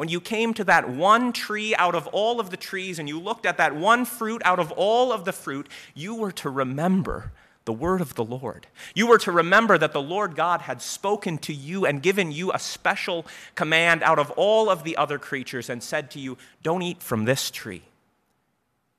when 0.02 0.10
you 0.10 0.20
came 0.20 0.52
to 0.52 0.64
that 0.64 0.90
one 0.90 1.32
tree 1.32 1.76
out 1.76 1.94
of 1.94 2.08
all 2.08 2.40
of 2.40 2.50
the 2.50 2.58
trees 2.58 2.98
and 2.98 3.08
you 3.08 3.20
looked 3.20 3.46
at 3.46 3.58
that 3.58 3.76
one 3.76 4.04
fruit 4.04 4.42
out 4.44 4.58
of 4.58 4.72
all 4.72 5.14
of 5.14 5.26
the 5.26 5.32
fruit, 5.32 5.70
you 5.94 6.16
were 6.16 6.32
to 6.32 6.50
remember 6.50 7.32
the 7.66 7.72
word 7.72 8.02
of 8.02 8.16
the 8.16 8.26
Lord. 8.26 8.66
You 8.96 9.06
were 9.06 9.20
to 9.20 9.32
remember 9.32 9.78
that 9.78 9.94
the 9.94 10.02
Lord 10.02 10.36
God 10.36 10.62
had 10.62 10.82
spoken 10.82 11.38
to 11.38 11.54
you 11.54 11.86
and 11.86 12.02
given 12.02 12.32
you 12.32 12.52
a 12.52 12.58
special 12.58 13.28
command 13.54 14.02
out 14.02 14.18
of 14.18 14.32
all 14.32 14.72
of 14.72 14.84
the 14.84 14.98
other 14.98 15.20
creatures 15.20 15.70
and 15.70 15.84
said 15.84 16.10
to 16.10 16.20
you, 16.20 16.36
Don't 16.64 16.82
eat 16.82 17.04
from 17.04 17.26
this 17.26 17.52
tree. 17.52 17.84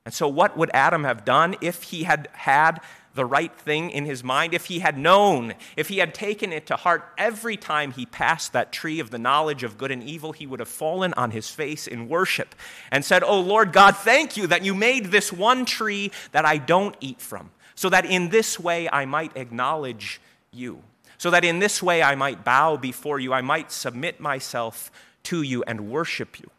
And 0.05 0.13
so, 0.13 0.29
what 0.29 0.55
would 0.55 0.71
Adam 0.73 1.03
have 1.03 1.25
done 1.25 1.57
if 1.59 1.83
he 1.83 2.03
had 2.03 2.29
had 2.31 2.79
the 3.15 3.25
right 3.25 3.55
thing 3.55 3.91
in 3.91 4.05
his 4.05 4.23
mind, 4.23 4.53
if 4.53 4.65
he 4.65 4.79
had 4.79 4.97
known, 4.97 5.53
if 5.77 5.89
he 5.89 5.99
had 5.99 6.13
taken 6.13 6.51
it 6.51 6.65
to 6.67 6.75
heart 6.75 7.13
every 7.17 7.55
time 7.55 7.91
he 7.91 8.05
passed 8.05 8.53
that 8.53 8.71
tree 8.71 8.99
of 8.99 9.11
the 9.11 9.19
knowledge 9.19 9.63
of 9.63 9.77
good 9.77 9.91
and 9.91 10.03
evil, 10.03 10.31
he 10.31 10.47
would 10.47 10.59
have 10.59 10.69
fallen 10.69 11.13
on 11.13 11.31
his 11.31 11.49
face 11.49 11.85
in 11.85 12.09
worship 12.09 12.55
and 12.91 13.05
said, 13.05 13.23
Oh 13.23 13.39
Lord 13.39 13.71
God, 13.71 13.95
thank 13.95 14.35
you 14.35 14.47
that 14.47 14.65
you 14.65 14.73
made 14.73 15.05
this 15.05 15.31
one 15.31 15.65
tree 15.65 16.11
that 16.31 16.45
I 16.45 16.57
don't 16.57 16.97
eat 16.99 17.21
from, 17.21 17.51
so 17.75 17.89
that 17.89 18.05
in 18.05 18.29
this 18.29 18.59
way 18.59 18.89
I 18.89 19.05
might 19.05 19.37
acknowledge 19.37 20.19
you, 20.51 20.81
so 21.17 21.29
that 21.29 21.45
in 21.45 21.59
this 21.59 21.83
way 21.83 22.01
I 22.01 22.15
might 22.15 22.43
bow 22.43 22.77
before 22.77 23.19
you, 23.19 23.31
I 23.31 23.41
might 23.41 23.71
submit 23.71 24.19
myself 24.19 24.91
to 25.23 25.41
you 25.41 25.63
and 25.67 25.89
worship 25.89 26.39
you. 26.39 26.49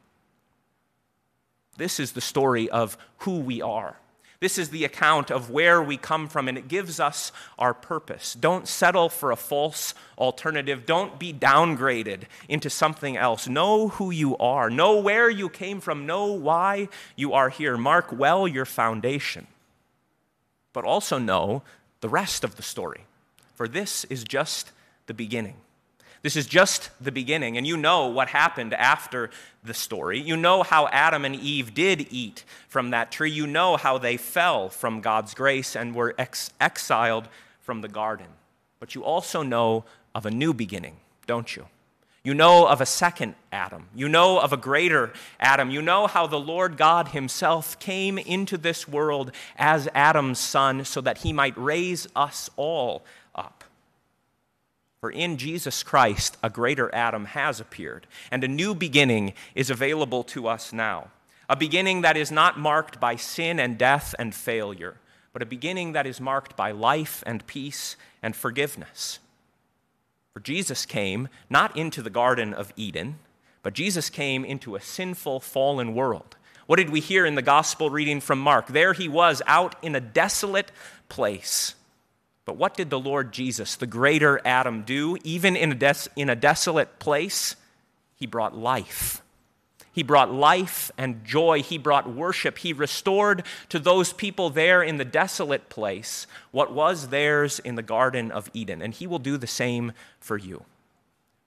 This 1.76 1.98
is 1.98 2.12
the 2.12 2.20
story 2.20 2.70
of 2.70 2.96
who 3.18 3.40
we 3.40 3.60
are. 3.60 3.96
This 4.40 4.59
is 4.59 4.70
the 4.70 4.85
account 4.85 5.31
of 5.31 5.51
where 5.51 5.83
we 5.83 5.97
come 5.97 6.29
from, 6.29 6.49
and 6.49 6.59
it 6.59 6.68
gives 6.68 7.01
us 7.01 7.33
our 7.59 7.73
purpose. 7.73 8.35
Don't 8.35 8.68
settle 8.68 9.09
for 9.09 9.31
a 9.31 9.37
false 9.37 9.94
alternative. 10.18 10.87
Don't 10.87 11.18
be 11.18 11.33
downgraded 11.33 12.25
into 12.49 12.68
something 12.68 13.16
else. 13.16 13.49
Know 13.49 13.88
who 13.88 14.11
you 14.11 14.37
are. 14.38 14.68
Know 14.68 14.99
where 14.99 15.31
you 15.31 15.49
came 15.49 15.81
from. 15.81 16.07
Know 16.07 16.27
why 16.27 16.88
you 17.16 17.33
are 17.33 17.49
here. 17.49 17.77
Mark 17.77 18.12
well 18.12 18.47
your 18.47 18.66
foundation. 18.66 19.47
But 20.73 20.85
also 20.85 21.18
know 21.18 21.62
the 22.01 22.09
rest 22.09 22.44
of 22.44 22.57
the 22.57 22.62
story, 22.62 23.07
for 23.55 23.66
this 23.66 24.05
is 24.05 24.25
just 24.25 24.73
the 25.07 25.14
beginning. 25.14 25.57
This 26.24 26.37
is 26.37 26.46
just 26.46 26.88
the 27.02 27.12
beginning, 27.12 27.58
and 27.58 27.66
you 27.66 27.76
know 27.76 28.06
what 28.06 28.28
happened 28.28 28.72
after 28.72 29.28
the 29.62 29.74
story. 29.74 30.18
You 30.18 30.38
know 30.38 30.62
how 30.62 30.88
Adam 30.88 31.26
and 31.26 31.37
Eve 31.37 31.74
did 31.74 32.06
eat 32.10 32.46
from 32.66 32.92
that 32.92 33.12
tree. 33.12 33.30
You 33.30 33.46
know 33.46 33.76
how 33.76 33.98
they 33.98 34.16
fell 34.16 34.70
from 34.70 35.02
God's 35.02 35.34
grace 35.34 35.76
and 35.76 35.94
were 35.94 36.14
ex- 36.16 36.48
exiled 36.58 37.28
from 37.60 37.82
the 37.82 37.88
garden. 37.88 38.28
But 38.80 38.94
you 38.94 39.04
also 39.04 39.42
know 39.42 39.84
of 40.14 40.24
a 40.24 40.30
new 40.30 40.54
beginning, 40.54 40.96
don't 41.26 41.54
you? 41.54 41.66
You 42.22 42.32
know 42.32 42.66
of 42.68 42.80
a 42.80 42.87
second 42.87 43.34
Adam. 43.52 43.88
You 43.94 44.08
know 44.08 44.40
of 44.40 44.50
a 44.50 44.56
greater 44.56 45.12
Adam. 45.38 45.70
You 45.70 45.82
know 45.82 46.06
how 46.06 46.26
the 46.26 46.40
Lord 46.40 46.78
God 46.78 47.08
Himself 47.08 47.78
came 47.78 48.16
into 48.16 48.56
this 48.56 48.88
world 48.88 49.30
as 49.56 49.90
Adam's 49.94 50.38
son 50.38 50.87
so 50.87 51.02
that 51.02 51.18
He 51.18 51.34
might 51.34 51.58
raise 51.58 52.08
us 52.16 52.48
all. 52.56 53.04
For 55.04 55.10
in 55.10 55.36
Jesus 55.36 55.82
Christ, 55.82 56.38
a 56.42 56.48
greater 56.48 56.88
Adam 56.94 57.26
has 57.26 57.60
appeared, 57.60 58.06
and 58.30 58.42
a 58.42 58.48
new 58.48 58.74
beginning 58.74 59.34
is 59.54 59.68
available 59.68 60.24
to 60.24 60.48
us 60.48 60.72
now. 60.72 61.10
A 61.46 61.54
beginning 61.54 62.00
that 62.00 62.16
is 62.16 62.32
not 62.32 62.58
marked 62.58 63.00
by 63.00 63.16
sin 63.16 63.60
and 63.60 63.76
death 63.76 64.14
and 64.18 64.34
failure, 64.34 64.96
but 65.34 65.42
a 65.42 65.44
beginning 65.44 65.92
that 65.92 66.06
is 66.06 66.22
marked 66.22 66.56
by 66.56 66.70
life 66.70 67.22
and 67.26 67.46
peace 67.46 67.96
and 68.22 68.34
forgiveness. 68.34 69.18
For 70.32 70.40
Jesus 70.40 70.86
came 70.86 71.28
not 71.50 71.76
into 71.76 72.00
the 72.00 72.08
Garden 72.08 72.54
of 72.54 72.72
Eden, 72.74 73.18
but 73.62 73.74
Jesus 73.74 74.08
came 74.08 74.42
into 74.42 74.74
a 74.74 74.80
sinful, 74.80 75.40
fallen 75.40 75.94
world. 75.94 76.36
What 76.64 76.76
did 76.76 76.88
we 76.88 77.00
hear 77.00 77.26
in 77.26 77.34
the 77.34 77.42
gospel 77.42 77.90
reading 77.90 78.22
from 78.22 78.38
Mark? 78.38 78.68
There 78.68 78.94
he 78.94 79.08
was 79.08 79.42
out 79.46 79.76
in 79.82 79.94
a 79.94 80.00
desolate 80.00 80.72
place 81.10 81.74
but 82.44 82.57
what 82.57 82.76
did 82.76 82.90
the 82.90 82.98
Lord 82.98 83.33
Jesus, 83.33 83.76
the 83.76 83.87
greater 83.87 84.40
Adam, 84.44 84.83
do? 84.83 85.16
Even 85.24 85.57
in 85.57 85.72
a, 85.72 85.74
des- 85.74 86.11
in 86.16 86.28
a 86.28 86.37
desolate 86.37 86.98
place, 86.98 87.57
he 88.16 88.26
brought 88.26 88.57
life. 88.57 89.22
He 89.92 90.02
brought 90.02 90.33
life 90.33 90.90
and 90.98 91.24
joy. 91.24 91.62
He 91.62 91.78
brought 91.78 92.12
worship. 92.12 92.59
He 92.59 92.72
restored 92.72 93.44
to 93.68 93.78
those 93.78 94.12
people 94.12 94.50
there 94.50 94.83
in 94.83 94.96
the 94.96 95.04
desolate 95.04 95.68
place 95.68 96.26
what 96.50 96.72
was 96.72 97.09
theirs 97.09 97.61
in 97.61 97.76
the 97.76 97.83
Garden 97.83 98.33
of 98.33 98.50
Eden. 98.52 98.83
And 98.83 98.92
he 98.92 99.07
will 99.07 99.20
do 99.20 99.37
the 99.37 99.46
same 99.46 99.92
for 100.18 100.37
you. 100.37 100.64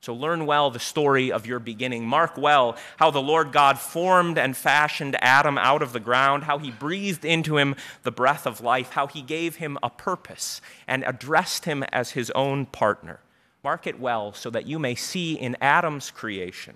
So 0.02 0.14
learn 0.14 0.46
well 0.46 0.70
the 0.70 0.80
story 0.80 1.32
of 1.32 1.46
your 1.46 1.60
beginning. 1.60 2.06
Mark 2.08 2.38
well 2.38 2.78
how 2.98 3.12
the 3.12 3.22
Lord 3.22 3.52
God 3.52 3.80
formed 3.80 4.38
and 4.38 4.56
fashioned 4.56 5.18
Adam 5.22 5.58
out 5.58 5.82
of 5.82 5.92
the 5.92 6.00
ground, 6.00 6.44
how 6.44 6.60
he 6.60 6.72
breathed 6.72 7.26
into 7.26 7.58
him 7.58 7.76
the 8.04 8.12
breath 8.12 8.46
of 8.46 8.62
life, 8.62 8.92
how 8.92 9.08
he 9.08 9.22
gave 9.22 9.58
him 9.58 9.78
a 9.82 9.90
purpose 9.90 10.62
and 10.88 11.04
addressed 11.06 11.66
him 11.66 11.84
as 11.92 12.12
his 12.12 12.32
own 12.32 12.68
partner. 12.68 13.20
Mark 13.64 13.88
it 13.88 14.00
well 14.00 14.34
so 14.34 14.50
that 14.50 14.68
you 14.68 14.80
may 14.80 14.96
see 14.96 15.34
in 15.34 15.58
Adam's 15.60 16.12
creation 16.12 16.76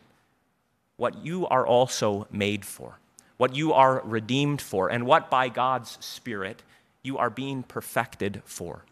what 0.98 1.24
you 1.24 1.48
are 1.48 1.66
also 1.66 2.28
made 2.32 2.66
for, 2.66 3.00
what 3.38 3.56
you 3.56 3.72
are 3.72 4.02
redeemed 4.04 4.62
for, 4.62 4.90
and 4.90 5.06
what 5.06 5.30
by 5.30 5.48
God's 5.48 5.98
Spirit 6.02 6.64
you 7.02 7.18
are 7.18 7.30
being 7.30 7.64
perfected 7.64 8.42
for. 8.46 8.84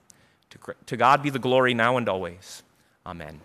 To, 0.86 0.98
God 0.98 1.22
be 1.22 1.30
the 1.30 1.38
glory 1.40 1.74
now 1.74 1.98
and 1.98 2.10
always. 2.10 2.64
Amen. 3.06 3.42